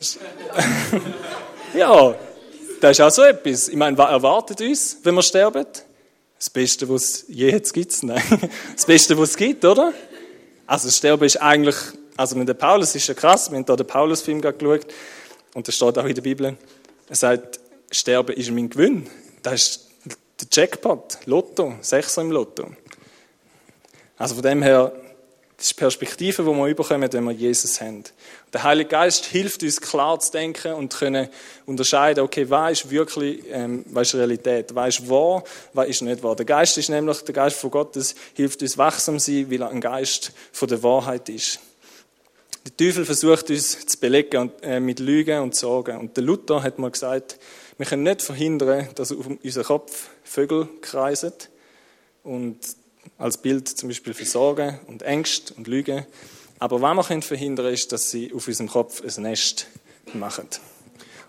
ja, 1.74 2.14
das 2.80 2.90
ist 2.92 3.00
auch 3.02 3.10
so 3.10 3.22
etwas. 3.22 3.68
Ich 3.68 3.76
meine, 3.76 3.98
was 3.98 4.10
erwartet 4.10 4.62
uns, 4.62 4.96
wenn 5.02 5.14
wir 5.14 5.22
sterben? 5.22 5.66
Das 6.38 6.48
Beste, 6.48 6.88
was 6.88 7.02
es 7.02 7.24
je 7.28 7.50
jetzt 7.50 7.72
gibt. 7.74 8.02
Nein. 8.02 8.22
Das 8.74 8.86
Beste, 8.86 9.16
was 9.18 9.30
es 9.30 9.36
gibt, 9.36 9.64
oder? 9.64 9.92
Also, 10.66 10.88
das 10.88 10.96
Sterben 10.96 11.24
ist 11.24 11.36
eigentlich, 11.36 11.76
also 12.16 12.36
mit 12.36 12.48
dem 12.48 12.56
Paulus 12.56 12.94
ist 12.94 13.06
ja 13.08 13.14
krass, 13.14 13.50
wir 13.50 13.56
haben 13.56 13.64
da 13.64 13.76
den 13.76 13.86
Paulus-Film 13.86 14.40
geschaut 14.40 14.86
und 15.54 15.66
das 15.66 15.74
steht 15.74 15.98
auch 15.98 16.04
in 16.04 16.14
der 16.14 16.22
Bibel. 16.22 16.56
Er 17.08 17.16
sagt, 17.16 17.60
Sterben 17.90 18.36
ist 18.36 18.50
mein 18.50 18.70
Gewinn. 18.70 19.06
Das 19.42 19.54
ist 19.54 19.90
der 20.40 20.48
Jackpot, 20.50 21.18
Lotto, 21.26 21.74
Sechser 21.82 22.22
im 22.22 22.30
Lotto. 22.30 22.70
Also 24.16 24.34
von 24.34 24.42
dem 24.42 24.62
her, 24.62 24.92
das 25.56 25.66
ist 25.66 25.72
die 25.72 25.80
Perspektive, 25.80 26.42
die 26.42 26.48
wir 26.48 26.74
bekommen, 26.74 27.12
wenn 27.12 27.24
wir 27.24 27.32
Jesus 27.32 27.80
haben. 27.80 28.04
Der 28.52 28.62
Heilige 28.62 28.90
Geist 28.90 29.26
hilft 29.26 29.62
uns 29.62 29.80
klar 29.80 30.18
zu 30.20 30.32
denken 30.32 30.72
und 30.72 30.94
können 30.94 31.28
unterscheiden, 31.66 32.24
okay, 32.24 32.48
was 32.48 32.72
ist 32.72 32.90
wirklich, 32.90 33.42
ähm, 33.50 33.84
was 33.88 34.08
ist 34.08 34.14
Realität, 34.14 34.74
was 34.74 34.98
ist 34.98 35.08
wahr, 35.08 35.44
was 35.72 35.88
ist 35.88 36.02
nicht 36.02 36.22
wahr. 36.22 36.34
Der 36.34 36.46
Geist 36.46 36.78
ist 36.78 36.88
nämlich, 36.88 37.22
der 37.22 37.34
Geist 37.34 37.56
von 37.56 37.70
Gottes 37.70 38.14
hilft 38.34 38.62
uns 38.62 38.78
wachsam 38.78 39.18
zu 39.18 39.32
sein, 39.32 39.50
weil 39.50 39.62
er 39.62 39.70
ein 39.70 39.80
Geist 39.80 40.32
von 40.52 40.68
der 40.68 40.82
Wahrheit 40.82 41.28
ist. 41.28 41.60
Der 42.64 42.76
Teufel 42.76 43.04
versucht 43.04 43.50
uns 43.50 43.86
zu 43.86 43.98
belegen 43.98 44.52
äh, 44.62 44.78
mit 44.78 45.00
Lügen 45.00 45.40
und 45.40 45.54
Sorgen. 45.56 45.98
Und 45.98 46.16
der 46.16 46.22
Luther 46.22 46.62
hat 46.62 46.78
mal 46.78 46.90
gesagt, 46.90 47.38
wir 47.76 47.86
können 47.86 48.04
nicht 48.04 48.22
verhindern, 48.22 48.88
dass 48.94 49.10
auf 49.10 49.26
unserem 49.26 49.66
Kopf 49.66 50.10
Vögel 50.22 50.68
kreisen 50.80 51.32
und 52.22 52.58
als 53.18 53.38
Bild 53.38 53.68
zum 53.68 53.88
Beispiel 53.88 54.14
für 54.14 54.24
Sorgen 54.24 54.78
und 54.86 55.02
Ängste 55.02 55.54
und 55.54 55.66
Lügen. 55.66 56.06
Aber 56.60 56.80
was 56.80 57.10
wir 57.10 57.22
verhindern 57.22 57.64
können, 57.64 57.74
ist, 57.74 57.90
dass 57.90 58.10
sie 58.10 58.32
auf 58.32 58.46
unserem 58.46 58.68
Kopf 58.68 59.02
ein 59.02 59.22
Nest 59.22 59.66
machen. 60.12 60.46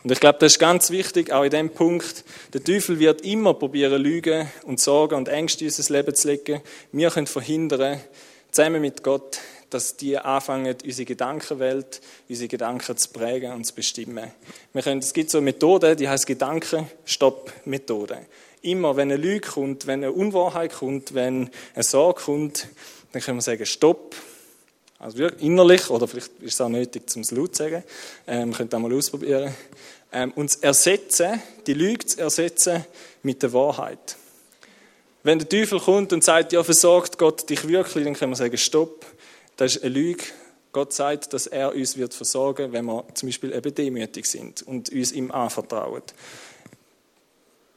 Und 0.04 0.12
ich 0.12 0.20
glaube, 0.20 0.38
das 0.40 0.54
ist 0.54 0.60
ganz 0.60 0.92
wichtig, 0.92 1.32
auch 1.32 1.44
in 1.44 1.50
dem 1.50 1.70
Punkt. 1.72 2.26
Der 2.54 2.64
Teufel 2.64 3.00
wird 3.00 3.22
immer 3.22 3.54
probieren, 3.54 4.02
Lügen 4.02 4.52
und 4.64 4.80
Sorgen 4.80 5.16
und 5.16 5.30
Ängste 5.30 5.64
in 5.66 5.72
unser 5.72 5.94
Leben 5.94 6.14
zu 6.14 6.28
legen. 6.28 6.62
Wir 6.92 7.10
können 7.10 7.26
verhindern, 7.26 8.02
zusammen 8.52 8.82
mit 8.82 9.02
Gott, 9.02 9.40
dass 9.74 9.98
die 9.98 10.18
anfangen, 10.18 10.76
unsere 10.84 11.06
Gedankenwelt, 11.06 12.02
unsere 12.30 12.48
Gedanken 12.48 12.98
zu 12.98 13.10
prägen 13.10 13.54
und 13.54 13.66
zu 13.66 13.74
bestimmen. 13.74 14.32
Wir 14.74 14.82
können, 14.82 15.00
es 15.00 15.14
gibt 15.14 15.30
so 15.30 15.40
eine 15.40 15.46
Methode, 15.46 15.96
die 15.96 16.08
heißt 16.08 16.28
Gedankenstopp-Methode. 16.28 18.20
Immer, 18.62 18.96
wenn 18.96 19.12
eine 19.12 19.22
Lüge 19.22 19.50
kommt, 19.50 19.88
wenn 19.88 20.04
eine 20.04 20.12
Unwahrheit 20.12 20.74
kommt, 20.74 21.14
wenn 21.14 21.50
eine 21.74 21.84
Sorge 21.84 22.22
kommt, 22.22 22.68
dann 23.12 23.22
können 23.22 23.38
wir 23.38 23.42
sagen, 23.42 23.66
stopp. 23.66 24.16
Also 25.00 25.26
innerlich, 25.26 25.90
oder 25.90 26.08
vielleicht 26.08 26.32
ist 26.42 26.54
es 26.54 26.62
auch 26.62 26.70
nötig, 26.70 27.10
zum 27.10 27.24
es 27.24 27.32
laut 27.32 27.56
zu 27.56 27.64
sagen. 27.64 27.84
Ähm, 28.26 28.54
könnt 28.54 28.74
ihr 28.74 28.80
mal 28.80 28.94
ausprobieren. 28.94 29.54
Ähm, 30.14 30.32
uns 30.34 30.56
ersetzen, 30.56 31.42
die 31.68 31.74
Lüge 31.74 32.06
zu 32.06 32.22
ersetzen 32.22 32.86
mit 33.22 33.44
der 33.44 33.52
Wahrheit. 33.52 34.16
Wenn 35.24 35.40
der 35.40 35.48
Teufel 35.48 35.80
kommt 35.80 36.12
und 36.14 36.24
sagt, 36.24 36.52
ja, 36.52 36.64
versorgt 36.64 37.18
Gott 37.18 37.50
dich 37.50 37.68
wirklich, 37.68 38.04
dann 38.04 38.14
können 38.14 38.32
wir 38.32 38.36
sagen, 38.36 38.58
stopp. 38.58 39.06
Das 39.58 39.76
ist 39.76 39.84
eine 39.84 39.94
Lüge. 39.94 40.24
Gott 40.72 40.92
sagt, 40.92 41.34
dass 41.34 41.46
er 41.46 41.76
uns 41.76 41.98
wird 41.98 42.14
versorgen, 42.14 42.72
wenn 42.72 42.86
wir 42.86 43.06
zum 43.14 43.30
Beispiel 43.30 43.54
eben 43.54 43.76
demütig 43.76 44.26
sind 44.26 44.64
und 44.64 44.90
uns 44.90 45.12
ihm 45.12 45.32
anvertrauen. 45.32 46.02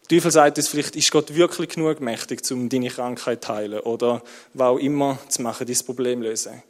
Der 0.08 0.18
Teufel 0.18 0.30
sagt 0.30 0.56
uns 0.56 0.68
vielleicht, 0.68 0.96
ist 0.96 1.10
Gott 1.10 1.34
wirklich 1.34 1.70
genug 1.70 2.00
mächtig, 2.00 2.48
um 2.50 2.68
deine 2.68 2.88
Krankheit 2.88 3.44
zu 3.44 3.52
heilen 3.52 3.80
oder 3.80 4.22
was 4.54 4.66
auch 4.68 4.78
immer 4.78 5.18
zu 5.28 5.42
machen, 5.42 5.66
dein 5.66 5.76
Problem 5.84 6.22
zu 6.22 6.28
lösen. 6.28 6.52
Dann 6.52 6.62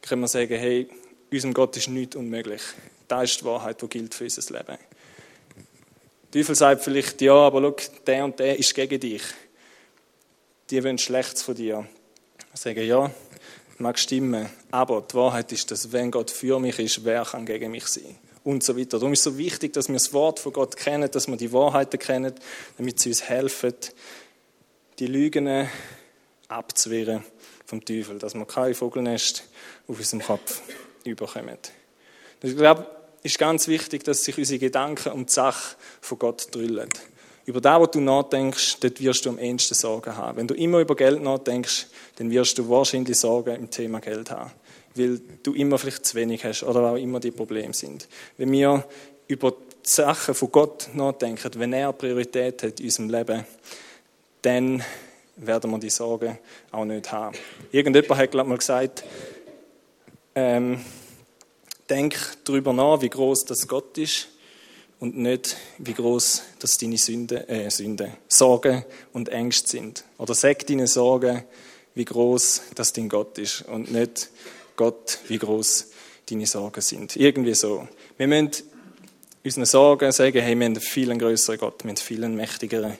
können 0.00 0.22
wir 0.22 0.28
sagen, 0.28 0.58
hey, 0.58 0.88
unserem 1.30 1.54
Gott 1.54 1.76
ist 1.76 1.88
nichts 1.88 2.16
unmöglich. 2.16 2.62
Das 3.06 3.30
ist 3.30 3.40
die 3.40 3.44
Wahrheit, 3.44 3.80
die 3.80 3.88
gilt 3.88 4.14
für 4.14 4.24
unser 4.24 4.52
Leben. 4.54 4.78
Der 6.32 6.40
Teufel 6.40 6.54
sagt 6.54 6.82
vielleicht, 6.82 7.20
ja, 7.20 7.34
aber 7.34 7.60
schau, 7.60 7.76
der 8.06 8.24
und 8.24 8.38
der 8.38 8.58
ist 8.58 8.74
gegen 8.74 8.98
dich. 8.98 9.22
Die 10.70 10.82
wollen 10.82 10.98
Schlechtes 10.98 11.42
von 11.42 11.54
dir. 11.54 11.86
Sagen, 12.54 12.86
ja, 12.86 13.10
mag 13.78 13.98
stimmen, 13.98 14.48
aber 14.70 15.02
die 15.02 15.14
Wahrheit 15.14 15.52
ist, 15.52 15.70
dass 15.70 15.92
wenn 15.92 16.10
Gott 16.10 16.30
für 16.30 16.58
mich 16.58 16.78
ist, 16.78 17.04
wer 17.04 17.24
kann 17.24 17.46
gegen 17.46 17.70
mich 17.70 17.86
sein? 17.86 18.16
Und 18.44 18.64
so 18.64 18.76
weiter. 18.76 18.98
Darum 18.98 19.12
ist 19.12 19.20
es 19.20 19.24
so 19.24 19.38
wichtig, 19.38 19.72
dass 19.72 19.88
wir 19.88 19.94
das 19.94 20.12
Wort 20.12 20.40
von 20.40 20.52
Gott 20.52 20.76
kennen, 20.76 21.08
dass 21.10 21.28
wir 21.28 21.36
die 21.36 21.52
Wahrheiten 21.52 21.98
kennen, 21.98 22.34
damit 22.76 22.98
sie 22.98 23.10
uns 23.10 23.22
helfen, 23.22 23.74
die 24.98 25.06
Lügen 25.06 25.68
abzuwehren 26.48 27.22
vom 27.66 27.84
Teufel, 27.84 28.18
dass 28.18 28.34
wir 28.34 28.44
kein 28.44 28.74
Vogelnest 28.74 29.44
auf 29.86 29.98
unserem 29.98 30.22
Kopf 30.22 30.60
überkommen. 31.04 31.58
Ich 32.42 32.56
glaube, 32.56 32.86
es 33.22 33.32
ist 33.32 33.38
ganz 33.38 33.68
wichtig, 33.68 34.02
dass 34.02 34.24
sich 34.24 34.36
unsere 34.36 34.58
Gedanken 34.58 35.12
um 35.12 35.26
die 35.26 35.32
Sache 35.32 35.76
von 36.00 36.18
Gott 36.18 36.52
drüllen. 36.52 36.88
Über 37.44 37.60
das, 37.60 37.80
was 37.80 37.90
du 37.90 38.00
nachdenkst, 38.00 38.78
dort 38.80 39.00
wirst 39.00 39.26
du 39.26 39.30
am 39.30 39.38
ehesten 39.38 39.74
Sorgen 39.74 40.16
haben. 40.16 40.38
Wenn 40.38 40.46
du 40.46 40.54
immer 40.54 40.78
über 40.78 40.94
Geld 40.94 41.22
nachdenkst, 41.22 41.86
dann 42.16 42.30
wirst 42.30 42.56
du 42.58 42.68
wahrscheinlich 42.68 43.18
Sorgen 43.18 43.56
im 43.56 43.70
Thema 43.70 44.00
Geld 44.00 44.30
haben. 44.30 44.52
Weil 44.94 45.20
du 45.42 45.52
immer 45.54 45.78
vielleicht 45.78 46.06
zu 46.06 46.14
wenig 46.14 46.44
hast 46.44 46.62
oder 46.62 46.92
auch 46.92 46.96
immer 46.96 47.18
die 47.18 47.32
Probleme 47.32 47.74
sind. 47.74 48.06
Wenn 48.36 48.52
wir 48.52 48.84
über 49.26 49.50
die 49.50 49.90
Sachen 49.90 50.34
von 50.34 50.52
Gott 50.52 50.90
nachdenken, 50.94 51.50
wenn 51.56 51.72
er 51.72 51.92
Priorität 51.92 52.62
hat 52.62 52.78
in 52.78 52.86
unserem 52.86 53.10
Leben, 53.10 53.44
dann 54.42 54.84
werden 55.36 55.70
wir 55.70 55.78
die 55.78 55.90
Sorgen 55.90 56.38
auch 56.70 56.84
nicht 56.84 57.10
haben. 57.10 57.36
Irgendjemand 57.72 58.20
hat, 58.20 58.34
ich, 58.34 58.44
mal 58.44 58.58
gesagt, 58.58 59.04
ähm, 60.34 60.80
denk 61.90 62.16
darüber 62.44 62.72
nach, 62.72 63.00
wie 63.00 63.08
groß 63.08 63.46
das 63.46 63.66
Gott 63.66 63.98
ist 63.98 64.28
und 65.02 65.18
nicht, 65.18 65.56
wie 65.78 65.94
groß 65.94 66.42
das 66.60 66.78
deine 66.78 66.96
Sünde, 66.96 67.48
äh, 67.48 67.68
Sünde, 67.70 68.18
Sorgen 68.28 68.84
und 69.12 69.30
Ängste 69.30 69.68
sind. 69.68 70.04
Oder 70.16 70.32
sag 70.32 70.64
deine 70.68 70.86
Sorgen, 70.86 71.42
wie 71.96 72.04
groß 72.04 72.62
das 72.76 72.92
dein 72.92 73.08
Gott 73.08 73.36
ist 73.36 73.62
und 73.62 73.90
nicht 73.90 74.30
Gott, 74.76 75.18
wie 75.26 75.38
groß 75.38 75.88
deine 76.30 76.46
Sorgen 76.46 76.80
sind. 76.80 77.16
Irgendwie 77.16 77.54
so. 77.54 77.88
Wir 78.16 78.28
müssen 78.28 78.62
unseren 79.42 79.64
Sorgen 79.64 80.12
sagen, 80.12 80.40
hey, 80.40 80.54
wir 80.56 80.66
haben 80.66 80.76
einen 80.76 80.80
viel 80.80 81.18
größeren 81.18 81.58
Gott, 81.58 81.82
wir 81.82 81.88
haben 81.88 81.96
einen 81.96 81.96
viel 81.96 82.28
mächtigeren 82.28 82.96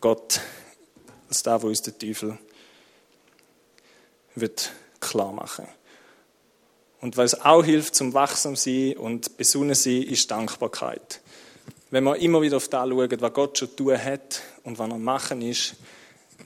Gott 0.00 0.40
als 1.28 1.44
der, 1.44 1.62
wo 1.62 1.68
uns 1.68 1.82
der 1.82 1.96
Teufel 1.96 2.36
wird 4.34 4.72
klar 4.98 5.32
machen. 5.32 5.68
Und 7.00 7.16
was 7.16 7.42
auch 7.42 7.64
hilft 7.64 7.94
zum 7.94 8.12
wachsam 8.12 8.56
sein 8.56 8.96
und 8.96 9.36
besonnen 9.36 9.76
sein, 9.76 10.02
ist 10.02 10.32
Dankbarkeit. 10.32 11.20
Wenn 11.90 12.04
wir 12.04 12.16
immer 12.16 12.42
wieder 12.42 12.58
auf 12.58 12.68
das 12.68 12.86
schauen, 12.88 13.20
was 13.20 13.32
Gott 13.32 13.58
schon 13.58 13.74
tun 13.74 13.96
hat 13.96 14.42
und 14.62 14.78
was 14.78 14.90
er 14.90 14.98
machen 14.98 15.40
ist, 15.40 15.76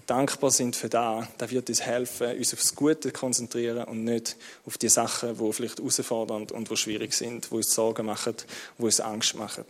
dankbar 0.07 0.53
sind 0.53 0.77
für 0.77 0.89
das, 0.89 1.27
das 1.37 1.51
wird 1.51 1.69
uns 1.69 1.83
helfen, 1.83 2.37
uns 2.37 2.53
auf 2.53 2.61
das 2.61 2.77
Gute 2.77 3.01
zu 3.01 3.13
konzentrieren 3.13 3.85
und 3.85 4.05
nicht 4.05 4.37
auf 4.67 4.79
die 4.79 4.89
Sachen, 4.89 5.37
die 5.37 5.53
vielleicht 5.53 5.79
herausfordernd 5.79 6.53
und 6.53 6.71
die 6.71 6.77
schwierig 6.77 7.13
sind, 7.13 7.51
die 7.51 7.55
uns 7.55 7.75
Sorgen 7.75 8.07
machen, 8.07 8.37
die 8.79 8.83
uns 8.83 9.01
Angst 9.01 9.35
machen. 9.35 9.65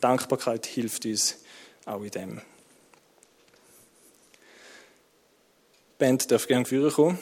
Dankbarkeit 0.00 0.64
hilft 0.64 1.04
uns 1.06 1.38
auch 1.86 2.02
in 2.02 2.10
dem. 2.10 2.40
Die 5.90 5.98
Band 5.98 6.30
darf 6.30 6.46
gerne 6.46 6.66
führen 6.66 6.92
kommen. 6.92 7.18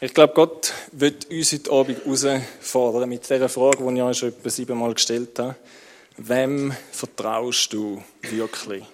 Ich 0.00 0.12
glaube, 0.12 0.34
Gott 0.34 0.72
wird 0.90 1.30
uns 1.30 1.52
heute 1.52 1.70
Abend 1.70 2.04
herausfordern 2.04 3.08
mit 3.08 3.30
dieser 3.30 3.48
Frage, 3.48 3.78
die 3.78 3.94
ich 3.94 4.02
euch 4.02 4.18
schon 4.18 4.28
etwa 4.30 4.50
siebenmal 4.50 4.92
gestellt 4.92 5.38
habe. 5.38 5.54
Wem 6.16 6.74
vertraust 6.90 7.72
du 7.72 8.02
wirklich? 8.22 8.84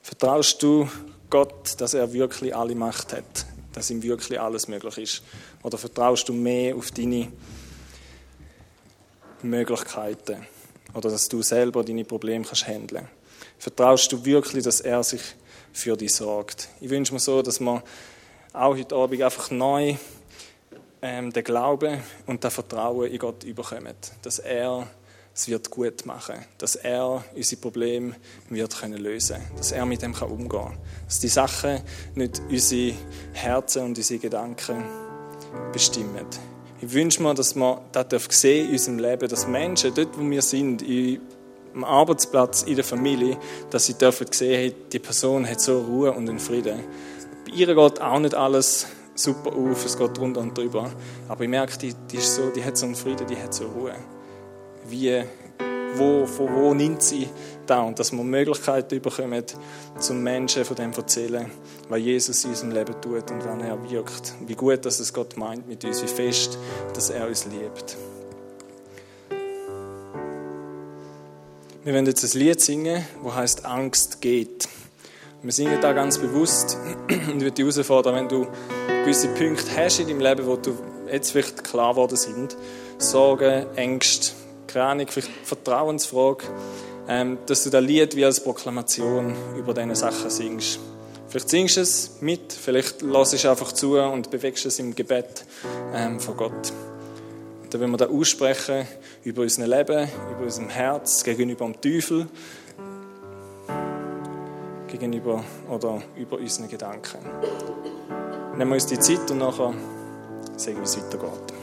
Vertraust 0.00 0.62
du 0.62 0.88
Gott, 1.28 1.78
dass 1.78 1.92
er 1.92 2.10
wirklich 2.10 2.56
alle 2.56 2.74
Macht 2.74 3.12
hat, 3.12 3.44
dass 3.74 3.90
ihm 3.90 4.02
wirklich 4.02 4.40
alles 4.40 4.66
möglich 4.66 4.96
ist? 4.96 5.22
Oder 5.62 5.76
vertraust 5.76 6.26
du 6.26 6.32
mehr 6.32 6.74
auf 6.74 6.90
deine 6.90 7.30
Möglichkeiten? 9.42 10.46
Oder 10.94 11.10
dass 11.10 11.28
du 11.28 11.42
selber 11.42 11.84
deine 11.84 12.06
Probleme 12.06 12.46
kannst 12.46 12.66
handeln? 12.66 13.08
Vertraust 13.58 14.10
du 14.10 14.24
wirklich, 14.24 14.64
dass 14.64 14.80
er 14.80 15.02
sich 15.04 15.20
für 15.72 15.96
dich 15.96 16.14
sorgt. 16.14 16.68
Ich 16.80 16.90
wünsche 16.90 17.12
mir 17.12 17.20
so, 17.20 17.42
dass 17.42 17.60
wir 17.60 17.82
auch 18.52 18.76
heute 18.76 18.94
Abend 18.96 19.22
einfach 19.22 19.50
neu 19.50 19.96
ähm, 21.02 21.32
den 21.32 21.44
Glauben 21.44 22.00
und 22.26 22.42
das 22.42 22.54
Vertrauen 22.54 23.10
in 23.10 23.18
Gott 23.18 23.44
überkommen, 23.44 23.94
dass 24.22 24.38
er 24.38 24.86
es 25.34 25.46
wird 25.46 25.70
gut 25.70 26.04
machen, 26.04 26.34
dass 26.58 26.74
er 26.74 27.22
unsere 27.32 27.60
Probleme 27.60 28.16
wird 28.48 28.76
können 28.76 28.98
lösen, 28.98 29.36
dass 29.56 29.70
er 29.70 29.86
mit 29.86 30.02
dem 30.02 30.12
kann 30.12 30.30
umgehen, 30.30 30.76
dass 31.06 31.20
die 31.20 31.28
Sachen 31.28 31.80
nicht 32.16 32.42
unsere 32.50 32.96
Herzen 33.34 33.84
und 33.84 33.96
unsere 33.96 34.18
Gedanken 34.18 34.82
bestimmen. 35.72 36.26
Ich 36.80 36.92
wünsche 36.92 37.22
mir, 37.22 37.34
dass 37.34 37.54
wir 37.54 37.80
das 37.92 38.24
sehen 38.30 38.66
in 38.66 38.72
unserem 38.72 38.98
Leben, 38.98 39.28
dass 39.28 39.46
Menschen 39.46 39.94
dort, 39.94 40.18
wo 40.18 40.28
wir 40.28 40.42
sind, 40.42 40.82
in 40.82 41.20
am 41.78 41.84
Arbeitsplatz, 41.84 42.62
in 42.64 42.74
der 42.74 42.84
Familie, 42.84 43.38
dass 43.70 43.86
sie 43.86 43.94
dürfen 43.94 44.26
sehen, 44.32 44.54
hey, 44.54 44.74
die 44.92 44.98
Person 44.98 45.48
hat 45.48 45.60
so 45.60 45.80
Ruhe 45.80 46.12
und 46.12 46.28
einen 46.28 46.40
Frieden. 46.40 46.80
Bei 47.46 47.52
ihr 47.54 47.66
geht 47.66 48.00
auch 48.00 48.18
nicht 48.18 48.34
alles 48.34 48.86
super 49.14 49.52
auf, 49.54 49.84
es 49.84 49.96
geht 49.96 50.18
drunter 50.18 50.40
und 50.40 50.58
drüber. 50.58 50.90
Aber 51.28 51.44
ich 51.44 51.48
merke, 51.48 51.78
die, 51.78 51.94
die, 52.10 52.16
ist 52.16 52.34
so, 52.34 52.50
die 52.50 52.64
hat 52.64 52.76
so 52.76 52.86
einen 52.86 52.96
Frieden, 52.96 53.26
die 53.28 53.36
hat 53.36 53.54
so 53.54 53.66
Ruhe. 53.66 53.94
Wie, 54.88 55.22
wo, 55.94 56.26
von 56.26 56.52
wo 56.52 56.74
nimmt 56.74 57.00
sie 57.00 57.28
da? 57.64 57.82
Und 57.82 57.96
dass 58.00 58.10
wir 58.10 58.24
Möglichkeiten 58.24 59.00
bekommen, 59.00 59.44
zum 60.00 60.20
Menschen 60.20 60.64
von 60.64 60.74
dem 60.74 60.92
zu 60.92 61.02
erzählen, 61.02 61.48
was 61.88 62.00
Jesus 62.00 62.42
in 62.42 62.50
unserem 62.50 62.72
Leben 62.72 63.00
tut 63.00 63.30
und 63.30 63.44
wann 63.44 63.60
er 63.60 63.78
wirkt. 63.88 64.34
Wie 64.46 64.54
gut, 64.54 64.84
dass 64.84 64.98
es 64.98 65.12
Gott 65.12 65.36
meint 65.36 65.68
mit 65.68 65.84
uns, 65.84 66.02
wie 66.02 66.08
fest, 66.08 66.58
dass 66.92 67.10
er 67.10 67.28
uns 67.28 67.46
liebt. 67.46 67.96
Wir 71.84 71.94
werden 71.94 72.06
jetzt 72.06 72.24
ein 72.24 72.40
Lied 72.40 72.60
singen, 72.60 73.04
das 73.24 73.34
heißt 73.34 73.64
Angst 73.64 74.20
geht. 74.20 74.68
Wir 75.42 75.52
singen 75.52 75.80
da 75.80 75.92
ganz 75.92 76.18
bewusst 76.18 76.76
und 77.08 77.40
würde 77.40 77.52
dich 77.52 77.64
herausfordern, 77.64 78.16
wenn 78.16 78.28
du 78.28 78.48
gewisse 79.04 79.28
Punkte 79.28 79.64
hast 79.76 80.00
in 80.00 80.08
deinem 80.08 80.20
Leben, 80.20 80.46
wo 80.46 80.56
du 80.56 80.76
jetzt 81.10 81.30
vielleicht 81.30 81.62
klar 81.62 81.92
geworden 81.92 82.16
sind, 82.16 82.56
Sorgen, 82.98 83.66
Ängste, 83.76 84.32
Ahnung, 84.74 85.06
vielleicht 85.08 85.30
Vertrauensfrage, 85.44 86.46
ähm, 87.08 87.38
dass 87.46 87.62
du 87.62 87.70
das 87.70 87.84
Lied 87.84 88.16
wie 88.16 88.24
als 88.24 88.42
Proklamation 88.42 89.36
über 89.56 89.72
diese 89.72 89.94
Sachen 89.94 90.30
singst. 90.30 90.80
Vielleicht 91.28 91.48
singst 91.48 91.76
du 91.76 91.80
es 91.82 92.10
mit, 92.20 92.52
vielleicht 92.52 93.02
lass 93.02 93.32
es 93.34 93.46
einfach 93.46 93.70
zu 93.70 94.00
und 94.00 94.30
bewegst 94.32 94.66
es 94.66 94.80
im 94.80 94.96
Gebet 94.96 95.44
ähm, 95.94 96.18
von 96.18 96.36
Gott. 96.36 96.72
Dann 97.70 97.80
wenn 97.80 97.90
wir 97.90 97.98
da 97.98 98.08
aussprechen 98.08 98.86
über 99.24 99.42
unser 99.42 99.66
Leben, 99.66 100.08
über 100.30 100.44
unser 100.44 100.68
Herz, 100.68 101.24
gegenüber 101.24 101.64
dem 101.64 101.80
Teufel, 101.80 102.26
gegenüber 104.88 105.44
oder 105.68 106.02
über 106.16 106.38
unsere 106.38 106.68
Gedanken. 106.68 107.18
Nehmen 108.56 108.70
wir 108.70 108.74
uns 108.74 108.86
die 108.86 108.98
Zeit 108.98 109.30
und 109.30 109.38
nachher 109.38 109.72
sagen, 110.56 110.78
wie 110.78 110.82
es 110.82 110.96
weitergeht. 110.96 111.57